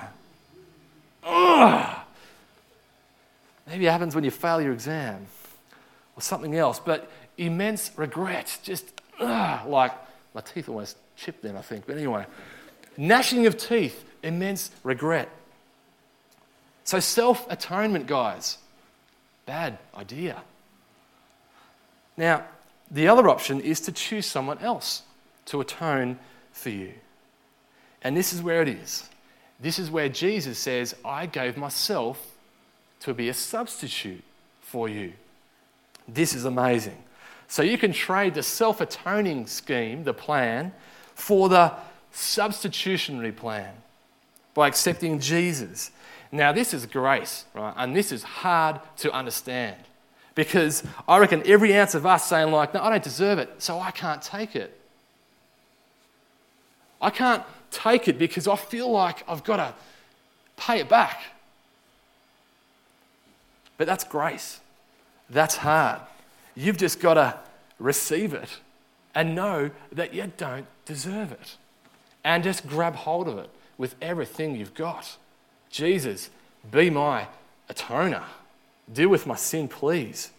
ugh. 1.24 1.98
Maybe 3.69 3.86
it 3.86 3.91
happens 3.91 4.15
when 4.15 4.23
you 4.23 4.32
fail 4.32 4.60
your 4.60 4.73
exam 4.73 5.27
or 6.15 6.23
something 6.23 6.55
else, 6.55 6.79
but 6.79 7.10
immense 7.38 7.91
regret, 7.95 8.58
just 8.63 8.99
ugh, 9.19 9.67
like 9.67 9.91
my 10.34 10.41
teeth 10.41 10.69
almost 10.69 10.97
chipped 11.15 11.43
then, 11.43 11.55
I 11.55 11.62
think. 11.62 11.86
But 11.86 11.97
anyway, 11.97 12.25
gnashing 12.97 13.45
of 13.45 13.58
teeth, 13.58 14.03
immense 14.23 14.71
regret. 14.84 15.29
So, 16.84 16.99
self 16.99 17.45
atonement, 17.51 18.08
guys, 18.08 18.58
bad 19.45 19.77
idea. 19.95 20.41
Now, 22.17 22.45
the 22.89 23.08
other 23.08 23.29
option 23.29 23.62
is 23.62 23.79
to 23.82 23.91
choose 23.91 24.25
someone 24.25 24.58
else 24.58 25.03
to 25.45 25.62
atone 25.62 26.17
for 26.51 26.69
you. 26.69 26.93
And 28.01 28.17
this 28.17 28.34
is 28.34 28.41
where 28.41 28.63
it 28.63 28.67
is. 28.67 29.08
This 29.60 29.77
is 29.77 29.91
where 29.91 30.10
Jesus 30.10 30.58
says, 30.58 30.95
I 31.05 31.27
gave 31.27 31.55
myself 31.55 32.36
to 33.01 33.13
be 33.13 33.29
a 33.29 33.33
substitute 33.33 34.23
for 34.62 34.89
you. 34.89 35.13
This 36.07 36.33
is 36.33 36.45
amazing. 36.45 36.97
So 37.47 37.63
you 37.63 37.77
can 37.77 37.93
trade 37.93 38.35
the 38.35 38.43
self 38.43 38.81
atoning 38.81 39.47
scheme, 39.47 40.03
the 40.03 40.13
plan, 40.13 40.71
for 41.15 41.49
the 41.49 41.73
substitutionary 42.12 43.31
plan 43.31 43.73
by 44.53 44.67
accepting 44.67 45.19
Jesus. 45.19 45.91
Now, 46.31 46.51
this 46.51 46.73
is 46.73 46.85
grace, 46.85 47.45
right? 47.55 47.73
And 47.75 47.95
this 47.95 48.12
is 48.12 48.23
hard 48.23 48.79
to 48.97 49.12
understand 49.12 49.77
because 50.35 50.83
I 51.07 51.17
reckon 51.17 51.41
every 51.45 51.75
ounce 51.75 51.95
of 51.95 52.05
us 52.05 52.29
saying, 52.29 52.51
like, 52.51 52.73
no, 52.73 52.81
I 52.81 52.91
don't 52.91 53.03
deserve 53.03 53.39
it, 53.39 53.49
so 53.57 53.79
I 53.79 53.91
can't 53.91 54.21
take 54.21 54.55
it. 54.55 54.79
I 57.01 57.09
can't 57.09 57.43
take 57.71 58.07
it 58.07 58.19
because 58.19 58.47
I 58.47 58.55
feel 58.55 58.91
like 58.91 59.23
I've 59.27 59.43
got 59.43 59.57
to 59.57 59.73
pay 60.55 60.79
it 60.79 60.89
back. 60.89 61.21
But 63.80 63.88
that's 63.88 64.04
grace. 64.04 64.60
That's 65.30 65.56
hard. 65.56 66.02
You've 66.54 66.78
just 66.78 67.00
got 67.00 67.13
to 67.13 67.39
receive 67.80 68.34
it 68.34 68.60
and 69.15 69.34
know 69.34 69.72
that 69.94 70.13
you 70.13 70.32
don't 70.36 70.68
deserve 70.84 71.32
it. 71.32 71.56
And 72.24 72.44
just 72.44 72.68
grab 72.68 72.96
hold 72.96 73.30
of 73.30 73.38
it 73.38 73.50
with 73.78 73.96
everything 74.02 74.58
you've 74.58 74.74
got. 74.74 75.18
Jesus, 75.70 76.30
be 76.70 76.89
my 76.89 77.28
atoner. 77.70 78.24
Deal 78.92 79.08
with 79.08 79.26
my 79.26 79.38
sin, 79.38 79.70
please. 79.70 80.32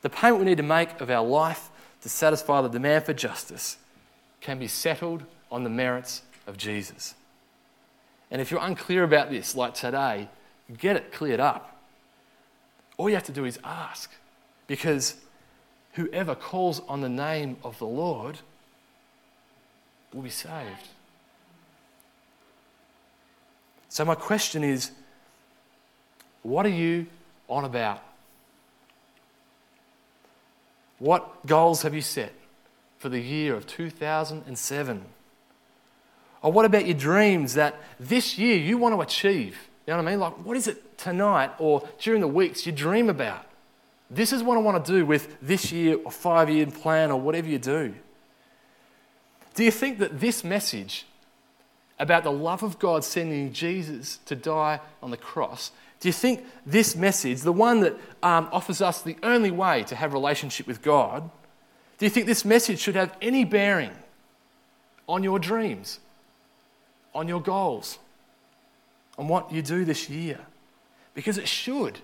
The 0.00 0.08
payment 0.08 0.40
we 0.40 0.46
need 0.46 0.56
to 0.56 0.62
make 0.62 0.98
of 0.98 1.10
our 1.10 1.24
life 1.26 1.68
to 2.00 2.08
satisfy 2.08 2.62
the 2.62 2.68
demand 2.68 3.04
for 3.04 3.12
justice 3.12 3.76
can 4.40 4.58
be 4.58 4.68
settled 4.68 5.24
on 5.52 5.62
the 5.62 5.70
merits 5.70 6.22
of 6.46 6.56
Jesus. 6.56 7.14
And 8.30 8.40
if 8.40 8.50
you're 8.50 8.62
unclear 8.62 9.04
about 9.04 9.28
this, 9.28 9.54
like 9.54 9.74
today, 9.74 10.28
get 10.76 10.96
it 10.96 11.12
cleared 11.12 11.40
up. 11.40 11.76
All 12.96 13.08
you 13.08 13.14
have 13.14 13.24
to 13.24 13.32
do 13.32 13.44
is 13.44 13.58
ask, 13.64 14.10
because 14.66 15.16
whoever 15.92 16.34
calls 16.34 16.80
on 16.88 17.00
the 17.00 17.08
name 17.08 17.56
of 17.62 17.78
the 17.78 17.86
Lord 17.86 18.38
will 20.12 20.22
be 20.22 20.30
saved. 20.30 20.88
So, 23.88 24.04
my 24.04 24.14
question 24.14 24.62
is 24.62 24.90
what 26.42 26.66
are 26.66 26.70
you 26.70 27.06
on 27.48 27.64
about? 27.64 28.02
What 30.98 31.46
goals 31.46 31.82
have 31.82 31.94
you 31.94 32.00
set 32.00 32.32
for 32.98 33.08
the 33.08 33.20
year 33.20 33.54
of 33.54 33.66
2007? 33.66 35.04
Or 36.42 36.52
what 36.52 36.64
about 36.64 36.86
your 36.86 36.96
dreams 36.96 37.54
that 37.54 37.76
this 37.98 38.38
year 38.38 38.56
you 38.56 38.78
want 38.78 38.94
to 38.94 39.00
achieve? 39.00 39.68
You 39.88 39.94
know 39.94 40.02
what 40.02 40.08
I 40.08 40.10
mean? 40.10 40.20
Like, 40.20 40.44
what 40.44 40.54
is 40.54 40.68
it 40.68 40.98
tonight 40.98 41.50
or 41.58 41.88
during 41.98 42.20
the 42.20 42.28
weeks 42.28 42.66
you 42.66 42.72
dream 42.72 43.08
about? 43.08 43.46
This 44.10 44.34
is 44.34 44.42
what 44.42 44.58
I 44.58 44.60
want 44.60 44.84
to 44.84 44.92
do 44.92 45.06
with 45.06 45.38
this 45.40 45.72
year 45.72 45.96
or 46.04 46.10
five 46.10 46.50
year 46.50 46.66
plan 46.66 47.10
or 47.10 47.18
whatever 47.18 47.48
you 47.48 47.58
do. 47.58 47.94
Do 49.54 49.64
you 49.64 49.70
think 49.70 49.98
that 50.00 50.20
this 50.20 50.44
message 50.44 51.06
about 51.98 52.22
the 52.22 52.30
love 52.30 52.62
of 52.62 52.78
God 52.78 53.02
sending 53.02 53.50
Jesus 53.54 54.18
to 54.26 54.36
die 54.36 54.80
on 55.02 55.10
the 55.10 55.16
cross, 55.16 55.72
do 56.00 56.10
you 56.10 56.12
think 56.12 56.44
this 56.66 56.94
message, 56.94 57.40
the 57.40 57.50
one 57.50 57.80
that 57.80 57.94
um, 58.22 58.46
offers 58.52 58.82
us 58.82 59.00
the 59.00 59.16
only 59.22 59.50
way 59.50 59.84
to 59.84 59.96
have 59.96 60.12
relationship 60.12 60.66
with 60.66 60.82
God, 60.82 61.30
do 61.96 62.04
you 62.04 62.10
think 62.10 62.26
this 62.26 62.44
message 62.44 62.78
should 62.78 62.94
have 62.94 63.16
any 63.22 63.46
bearing 63.46 63.92
on 65.08 65.24
your 65.24 65.38
dreams, 65.38 65.98
on 67.14 67.26
your 67.26 67.40
goals, 67.40 67.98
on 69.18 69.28
what 69.28 69.52
you 69.52 69.60
do 69.60 69.84
this 69.84 70.08
year? 70.08 70.38
Because 71.14 71.36
it 71.36 71.48
should. 71.48 71.98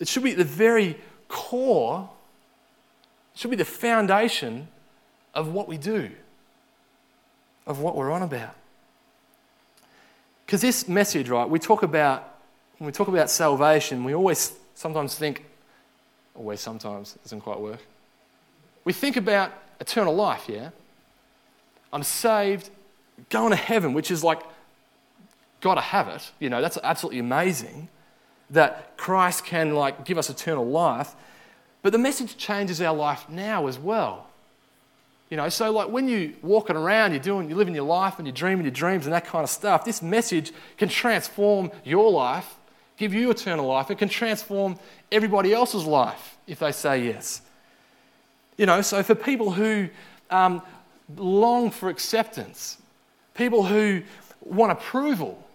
It 0.00 0.08
should 0.08 0.24
be 0.24 0.32
at 0.32 0.38
the 0.38 0.44
very 0.44 0.98
core, 1.28 2.10
it 3.34 3.38
should 3.38 3.50
be 3.50 3.56
the 3.56 3.64
foundation 3.64 4.68
of 5.32 5.52
what 5.52 5.68
we 5.68 5.78
do 5.78 6.10
of 7.66 7.80
what 7.80 7.96
we're 7.96 8.10
on 8.10 8.22
about. 8.22 8.54
Because 10.44 10.60
this 10.60 10.88
message, 10.88 11.28
right, 11.28 11.48
we 11.48 11.58
talk 11.58 11.82
about, 11.82 12.36
when 12.78 12.86
we 12.86 12.92
talk 12.92 13.08
about 13.08 13.28
salvation, 13.28 14.04
we 14.04 14.14
always 14.14 14.52
sometimes 14.74 15.16
think, 15.16 15.44
always 16.34 16.60
sometimes, 16.60 17.14
doesn't 17.24 17.40
quite 17.40 17.58
work. 17.58 17.80
We 18.84 18.92
think 18.92 19.16
about 19.16 19.52
eternal 19.80 20.14
life, 20.14 20.44
yeah? 20.48 20.70
I'm 21.92 22.04
saved, 22.04 22.70
going 23.30 23.50
to 23.50 23.56
heaven, 23.56 23.92
which 23.92 24.10
is 24.10 24.22
like, 24.22 24.40
gotta 25.60 25.80
have 25.80 26.08
it. 26.08 26.30
You 26.38 26.50
know, 26.50 26.60
that's 26.60 26.78
absolutely 26.82 27.20
amazing 27.20 27.88
that 28.50 28.96
Christ 28.96 29.44
can 29.44 29.74
like 29.74 30.04
give 30.04 30.18
us 30.18 30.30
eternal 30.30 30.66
life. 30.66 31.14
But 31.82 31.92
the 31.92 31.98
message 31.98 32.36
changes 32.36 32.80
our 32.80 32.94
life 32.94 33.28
now 33.28 33.66
as 33.66 33.78
well. 33.78 34.26
You 35.30 35.36
know, 35.36 35.48
so 35.48 35.72
like 35.72 35.88
when 35.88 36.08
you're 36.08 36.30
walking 36.42 36.76
around, 36.76 37.12
you're 37.12 37.20
doing, 37.20 37.48
you're 37.48 37.58
living 37.58 37.74
your 37.74 37.84
life 37.84 38.18
and 38.18 38.26
you're 38.26 38.34
dreaming 38.34 38.64
your 38.64 38.72
dreams 38.72 39.06
and 39.06 39.12
that 39.12 39.26
kind 39.26 39.42
of 39.42 39.50
stuff, 39.50 39.84
this 39.84 40.00
message 40.00 40.52
can 40.76 40.88
transform 40.88 41.70
your 41.84 42.10
life, 42.12 42.56
give 42.96 43.12
you 43.12 43.30
eternal 43.30 43.66
life. 43.66 43.90
It 43.90 43.98
can 43.98 44.08
transform 44.08 44.78
everybody 45.10 45.52
else's 45.52 45.84
life 45.84 46.36
if 46.46 46.60
they 46.60 46.70
say 46.70 47.04
yes. 47.04 47.42
You 48.56 48.66
know, 48.66 48.82
so 48.82 49.02
for 49.02 49.16
people 49.16 49.50
who 49.50 49.88
um, 50.30 50.62
long 51.16 51.70
for 51.70 51.88
acceptance, 51.88 52.78
people 53.34 53.64
who 53.64 54.02
want 54.40 54.72
approval, 54.72 55.45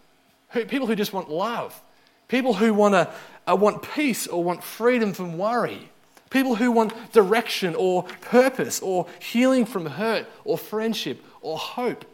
who, 0.52 0.66
people 0.66 0.88
who 0.88 0.96
just 0.96 1.14
want 1.14 1.30
love, 1.30 1.80
people 2.28 2.54
who 2.54 2.74
want, 2.74 2.94
to, 2.94 3.12
uh, 3.48 3.56
want 3.56 3.82
peace 3.82 4.28
or 4.28 4.44
want 4.44 4.64
freedom 4.64 5.14
from 5.14 5.38
worry, 5.38 5.90
People 6.32 6.56
who 6.56 6.72
want 6.72 7.12
direction 7.12 7.76
or 7.76 8.04
purpose 8.22 8.82
or 8.82 9.06
healing 9.20 9.66
from 9.66 9.86
hurt 9.86 10.26
or 10.46 10.58
friendship 10.58 11.24
or 11.42 11.58
hope. 11.58 12.06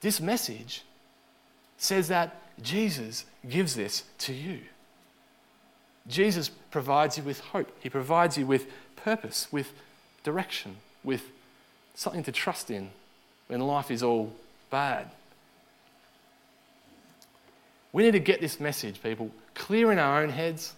This 0.00 0.18
message 0.18 0.82
says 1.76 2.08
that 2.08 2.34
Jesus 2.62 3.26
gives 3.48 3.74
this 3.74 4.04
to 4.20 4.32
you. 4.32 4.60
Jesus 6.08 6.48
provides 6.48 7.18
you 7.18 7.22
with 7.22 7.40
hope. 7.40 7.70
He 7.80 7.90
provides 7.90 8.38
you 8.38 8.46
with 8.46 8.66
purpose, 8.96 9.48
with 9.52 9.74
direction, 10.24 10.76
with 11.04 11.22
something 11.94 12.22
to 12.22 12.32
trust 12.32 12.70
in 12.70 12.90
when 13.48 13.60
life 13.60 13.90
is 13.90 14.02
all 14.02 14.32
bad. 14.70 15.10
We 17.96 18.02
need 18.02 18.12
to 18.12 18.20
get 18.20 18.42
this 18.42 18.60
message, 18.60 19.02
people, 19.02 19.30
clear 19.54 19.90
in 19.90 19.98
our 19.98 20.22
own 20.22 20.28
heads 20.28 20.74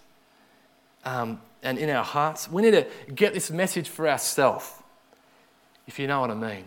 um, 1.03 1.41
and 1.61 1.77
in 1.77 1.89
our 1.89 2.05
hearts. 2.05 2.49
We 2.49 2.61
need 2.61 2.71
to 2.71 2.87
get 3.13 3.33
this 3.33 3.51
message 3.51 3.89
for 3.89 4.07
ourselves, 4.07 4.71
if 5.85 5.99
you 5.99 6.07
know 6.07 6.21
what 6.21 6.31
I 6.31 6.35
mean. 6.35 6.63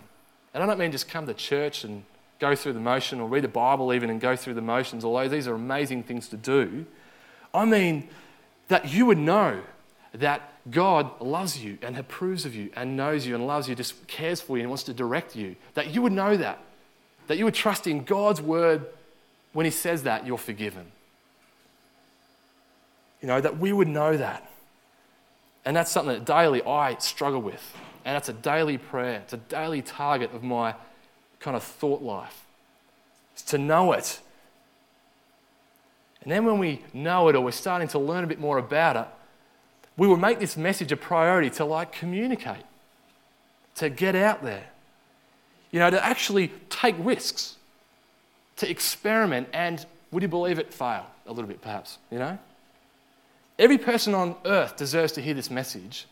And 0.52 0.62
I 0.62 0.66
don't 0.66 0.78
mean 0.78 0.92
just 0.92 1.08
come 1.08 1.26
to 1.26 1.32
church 1.32 1.84
and 1.84 2.04
go 2.38 2.54
through 2.54 2.74
the 2.74 2.80
motion 2.80 3.18
or 3.18 3.30
read 3.30 3.44
the 3.44 3.48
Bible 3.48 3.94
even 3.94 4.10
and 4.10 4.20
go 4.20 4.36
through 4.36 4.52
the 4.52 4.60
motions, 4.60 5.06
although 5.06 5.26
these 5.26 5.48
are 5.48 5.54
amazing 5.54 6.02
things 6.02 6.28
to 6.28 6.36
do. 6.36 6.84
I 7.54 7.64
mean 7.64 8.10
that 8.68 8.92
you 8.92 9.06
would 9.06 9.16
know 9.16 9.62
that 10.12 10.52
God 10.70 11.18
loves 11.18 11.64
you 11.64 11.78
and 11.80 11.96
approves 11.96 12.44
of 12.44 12.54
you 12.54 12.68
and 12.76 12.94
knows 12.94 13.26
you 13.26 13.34
and 13.34 13.46
loves 13.46 13.70
you, 13.70 13.74
just 13.74 14.06
cares 14.06 14.42
for 14.42 14.58
you 14.58 14.64
and 14.64 14.70
wants 14.70 14.84
to 14.84 14.92
direct 14.92 15.34
you. 15.34 15.56
That 15.72 15.94
you 15.94 16.02
would 16.02 16.12
know 16.12 16.36
that. 16.36 16.58
That 17.28 17.38
you 17.38 17.46
would 17.46 17.54
trust 17.54 17.86
in 17.86 18.04
God's 18.04 18.42
word 18.42 18.84
when 19.52 19.64
He 19.64 19.70
says 19.70 20.04
that 20.04 20.26
you're 20.26 20.38
forgiven. 20.38 20.86
You 23.20 23.28
know, 23.28 23.40
that 23.40 23.58
we 23.58 23.72
would 23.72 23.88
know 23.88 24.16
that. 24.16 24.48
And 25.64 25.76
that's 25.76 25.90
something 25.90 26.14
that 26.14 26.24
daily 26.24 26.62
I 26.62 26.96
struggle 26.98 27.40
with. 27.40 27.76
And 28.04 28.16
that's 28.16 28.28
a 28.28 28.32
daily 28.32 28.78
prayer. 28.78 29.20
It's 29.20 29.32
a 29.32 29.36
daily 29.36 29.80
target 29.80 30.34
of 30.34 30.42
my 30.42 30.74
kind 31.38 31.56
of 31.56 31.62
thought 31.62 32.02
life. 32.02 32.44
It's 33.32 33.42
to 33.44 33.58
know 33.58 33.92
it. 33.92 34.20
And 36.22 36.30
then 36.30 36.44
when 36.44 36.58
we 36.58 36.82
know 36.92 37.28
it 37.28 37.36
or 37.36 37.40
we're 37.42 37.52
starting 37.52 37.88
to 37.88 37.98
learn 37.98 38.24
a 38.24 38.26
bit 38.26 38.40
more 38.40 38.58
about 38.58 38.96
it, 38.96 39.06
we 39.96 40.06
will 40.06 40.16
make 40.16 40.38
this 40.38 40.56
message 40.56 40.92
a 40.92 40.96
priority 40.96 41.50
to 41.50 41.64
like 41.64 41.92
communicate, 41.92 42.64
to 43.76 43.90
get 43.90 44.14
out 44.14 44.42
there, 44.42 44.64
you 45.70 45.78
know, 45.78 45.90
to 45.90 46.04
actually 46.04 46.52
take 46.70 46.94
risks, 46.98 47.56
to 48.56 48.70
experiment, 48.70 49.48
and 49.52 49.84
would 50.10 50.22
you 50.22 50.28
believe 50.28 50.58
it, 50.58 50.72
fail 50.72 51.06
a 51.26 51.32
little 51.32 51.48
bit 51.48 51.60
perhaps, 51.62 51.98
you 52.10 52.18
know? 52.18 52.38
Every 53.58 53.78
person 53.78 54.14
on 54.14 54.36
earth 54.44 54.76
deserves 54.76 55.12
to 55.12 55.20
hear 55.20 55.34
this 55.34 55.50
message. 55.50 56.06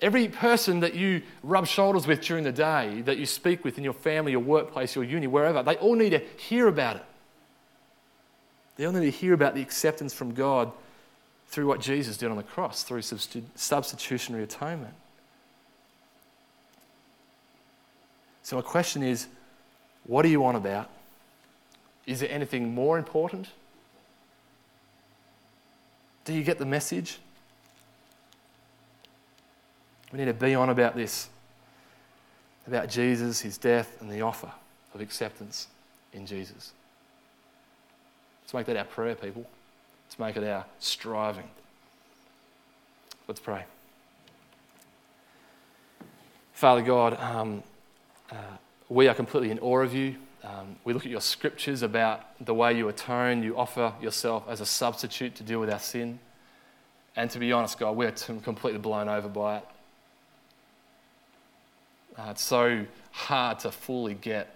Every 0.00 0.28
person 0.28 0.80
that 0.80 0.94
you 0.94 1.22
rub 1.42 1.66
shoulders 1.66 2.06
with 2.06 2.20
during 2.20 2.44
the 2.44 2.52
day, 2.52 3.02
that 3.02 3.16
you 3.16 3.26
speak 3.26 3.64
with 3.64 3.78
in 3.78 3.84
your 3.84 3.92
family, 3.92 4.32
your 4.32 4.40
workplace, 4.40 4.94
your 4.94 5.04
uni, 5.04 5.26
wherever, 5.26 5.62
they 5.62 5.76
all 5.76 5.94
need 5.94 6.10
to 6.10 6.18
hear 6.18 6.66
about 6.66 6.96
it. 6.96 7.04
They 8.76 8.86
all 8.86 8.92
need 8.92 9.04
to 9.04 9.10
hear 9.10 9.34
about 9.34 9.54
the 9.54 9.62
acceptance 9.62 10.12
from 10.12 10.34
God 10.34 10.72
through 11.48 11.66
what 11.66 11.80
Jesus 11.80 12.16
did 12.16 12.30
on 12.30 12.36
the 12.36 12.42
cross, 12.42 12.82
through 12.82 13.02
substitutionary 13.02 14.42
atonement. 14.42 14.94
So, 18.42 18.56
my 18.56 18.62
question 18.62 19.02
is 19.02 19.28
what 20.06 20.24
are 20.24 20.28
you 20.28 20.44
on 20.44 20.56
about? 20.56 20.90
Is 22.06 22.20
there 22.20 22.30
anything 22.30 22.74
more 22.74 22.98
important? 22.98 23.48
Do 26.24 26.32
you 26.32 26.42
get 26.42 26.58
the 26.58 26.66
message? 26.66 27.18
We 30.12 30.18
need 30.18 30.26
to 30.26 30.34
be 30.34 30.54
on 30.54 30.70
about 30.70 30.96
this. 30.96 31.28
about 32.66 32.88
Jesus, 32.88 33.40
his 33.40 33.58
death, 33.58 34.00
and 34.00 34.10
the 34.10 34.22
offer 34.22 34.50
of 34.94 35.00
acceptance 35.00 35.68
in 36.12 36.24
Jesus. 36.26 36.72
Let's 38.42 38.54
make 38.54 38.66
that 38.66 38.76
our 38.76 38.84
prayer, 38.84 39.14
people. 39.14 39.44
Let's 40.06 40.18
make 40.18 40.36
it 40.36 40.48
our 40.48 40.64
striving. 40.78 41.48
Let's 43.26 43.40
pray. 43.40 43.64
Father 46.52 46.82
God, 46.82 47.20
um, 47.20 47.62
uh, 48.30 48.36
we 48.88 49.08
are 49.08 49.14
completely 49.14 49.50
in 49.50 49.58
awe 49.58 49.80
of 49.80 49.92
you. 49.94 50.16
Um, 50.44 50.76
we 50.84 50.92
look 50.92 51.06
at 51.06 51.10
your 51.10 51.22
scriptures 51.22 51.82
about 51.82 52.20
the 52.44 52.52
way 52.52 52.76
you 52.76 52.88
atone, 52.88 53.42
you 53.42 53.56
offer 53.56 53.94
yourself 54.02 54.44
as 54.46 54.60
a 54.60 54.66
substitute 54.66 55.34
to 55.36 55.42
deal 55.42 55.58
with 55.58 55.70
our 55.70 55.78
sin. 55.78 56.18
And 57.16 57.30
to 57.30 57.38
be 57.38 57.50
honest, 57.50 57.78
God, 57.78 57.96
we're 57.96 58.10
completely 58.10 58.78
blown 58.78 59.08
over 59.08 59.28
by 59.28 59.58
it. 59.58 59.64
Uh, 62.18 62.28
it's 62.30 62.42
so 62.42 62.84
hard 63.10 63.60
to 63.60 63.70
fully 63.70 64.14
get. 64.14 64.54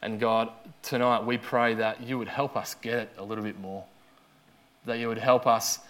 And 0.00 0.20
God, 0.20 0.50
tonight 0.82 1.24
we 1.24 1.36
pray 1.36 1.74
that 1.74 2.02
you 2.02 2.18
would 2.18 2.28
help 2.28 2.56
us 2.56 2.74
get 2.74 2.94
it 2.94 3.12
a 3.18 3.24
little 3.24 3.42
bit 3.42 3.58
more. 3.58 3.84
That 4.84 4.98
you 4.98 5.08
would 5.08 5.18
help 5.18 5.46
us 5.46 5.80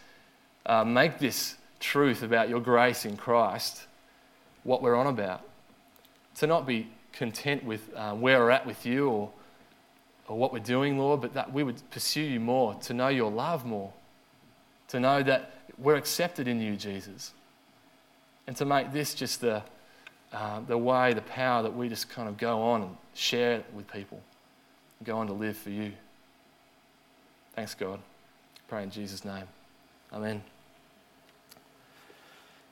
uh, 0.64 0.84
make 0.84 1.18
this 1.18 1.56
truth 1.80 2.22
about 2.22 2.48
your 2.48 2.60
grace 2.60 3.04
in 3.04 3.16
Christ 3.16 3.86
what 4.62 4.80
we're 4.80 4.96
on 4.96 5.08
about. 5.08 5.42
To 6.36 6.46
not 6.46 6.66
be 6.66 6.88
content 7.14 7.64
with 7.64 7.88
uh, 7.94 8.12
where 8.12 8.40
we're 8.40 8.50
at 8.50 8.66
with 8.66 8.84
you 8.84 9.08
or, 9.08 9.30
or 10.28 10.36
what 10.36 10.52
we're 10.52 10.58
doing, 10.58 10.98
Lord, 10.98 11.20
but 11.20 11.34
that 11.34 11.52
we 11.52 11.62
would 11.62 11.80
pursue 11.90 12.22
you 12.22 12.40
more, 12.40 12.74
to 12.74 12.94
know 12.94 13.08
your 13.08 13.30
love 13.30 13.64
more, 13.64 13.92
to 14.88 15.00
know 15.00 15.22
that 15.22 15.52
we're 15.78 15.96
accepted 15.96 16.48
in 16.48 16.60
you, 16.60 16.76
Jesus. 16.76 17.32
And 18.46 18.56
to 18.56 18.64
make 18.64 18.92
this 18.92 19.14
just 19.14 19.40
the, 19.40 19.62
uh, 20.32 20.60
the 20.60 20.76
way, 20.76 21.14
the 21.14 21.22
power 21.22 21.62
that 21.62 21.74
we 21.74 21.88
just 21.88 22.10
kind 22.10 22.28
of 22.28 22.36
go 22.36 22.60
on 22.60 22.82
and 22.82 22.96
share 23.14 23.54
it 23.54 23.66
with 23.74 23.90
people, 23.90 24.20
go 25.04 25.16
on 25.16 25.26
to 25.28 25.32
live 25.32 25.56
for 25.56 25.70
you. 25.70 25.92
Thanks, 27.54 27.74
God. 27.74 28.00
Pray 28.68 28.82
in 28.82 28.90
Jesus' 28.90 29.24
name. 29.24 29.44
Amen. 30.12 30.42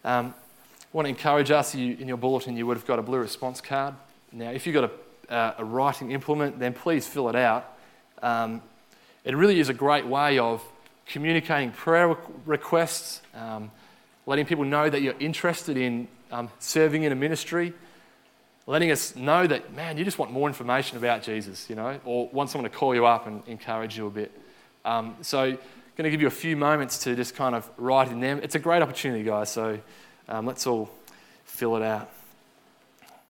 Um, 0.04 0.34
I 0.36 0.96
want 0.96 1.06
to 1.06 1.10
encourage 1.10 1.50
us, 1.50 1.74
you, 1.74 1.96
in 1.98 2.08
your 2.08 2.16
bulletin, 2.16 2.56
you 2.56 2.66
would 2.66 2.76
have 2.76 2.86
got 2.86 2.98
a 2.98 3.02
blue 3.02 3.18
response 3.18 3.60
card. 3.60 3.94
Now, 4.32 4.50
if 4.50 4.66
you've 4.66 4.74
got 4.74 4.90
a, 5.28 5.32
uh, 5.32 5.54
a 5.58 5.64
writing 5.64 6.10
implement, 6.10 6.58
then 6.58 6.72
please 6.72 7.06
fill 7.06 7.28
it 7.28 7.36
out. 7.36 7.76
Um, 8.22 8.62
it 9.24 9.36
really 9.36 9.60
is 9.60 9.68
a 9.68 9.74
great 9.74 10.06
way 10.06 10.38
of 10.38 10.62
communicating 11.06 11.70
prayer 11.70 12.16
requests, 12.46 13.20
um, 13.34 13.70
letting 14.26 14.46
people 14.46 14.64
know 14.64 14.88
that 14.88 15.02
you're 15.02 15.18
interested 15.18 15.76
in 15.76 16.08
um, 16.30 16.50
serving 16.58 17.02
in 17.02 17.12
a 17.12 17.14
ministry, 17.14 17.74
letting 18.66 18.90
us 18.90 19.14
know 19.14 19.46
that, 19.46 19.74
man, 19.74 19.98
you 19.98 20.04
just 20.04 20.18
want 20.18 20.32
more 20.32 20.48
information 20.48 20.96
about 20.96 21.22
Jesus, 21.22 21.68
you 21.68 21.76
know, 21.76 22.00
or 22.04 22.28
want 22.28 22.48
someone 22.48 22.70
to 22.70 22.76
call 22.76 22.94
you 22.94 23.04
up 23.04 23.26
and 23.26 23.42
encourage 23.46 23.98
you 23.98 24.06
a 24.06 24.10
bit. 24.10 24.32
Um, 24.84 25.16
so, 25.20 25.50
going 25.96 26.04
to 26.04 26.10
give 26.10 26.22
you 26.22 26.26
a 26.26 26.30
few 26.30 26.56
moments 26.56 27.04
to 27.04 27.14
just 27.14 27.34
kind 27.34 27.54
of 27.54 27.68
write 27.76 28.08
in 28.08 28.20
them. 28.20 28.40
It's 28.42 28.54
a 28.54 28.58
great 28.58 28.80
opportunity, 28.80 29.22
guys, 29.24 29.50
so 29.50 29.78
um, 30.26 30.46
let's 30.46 30.66
all 30.66 30.90
fill 31.44 31.76
it 31.76 31.82
out. 31.82 32.10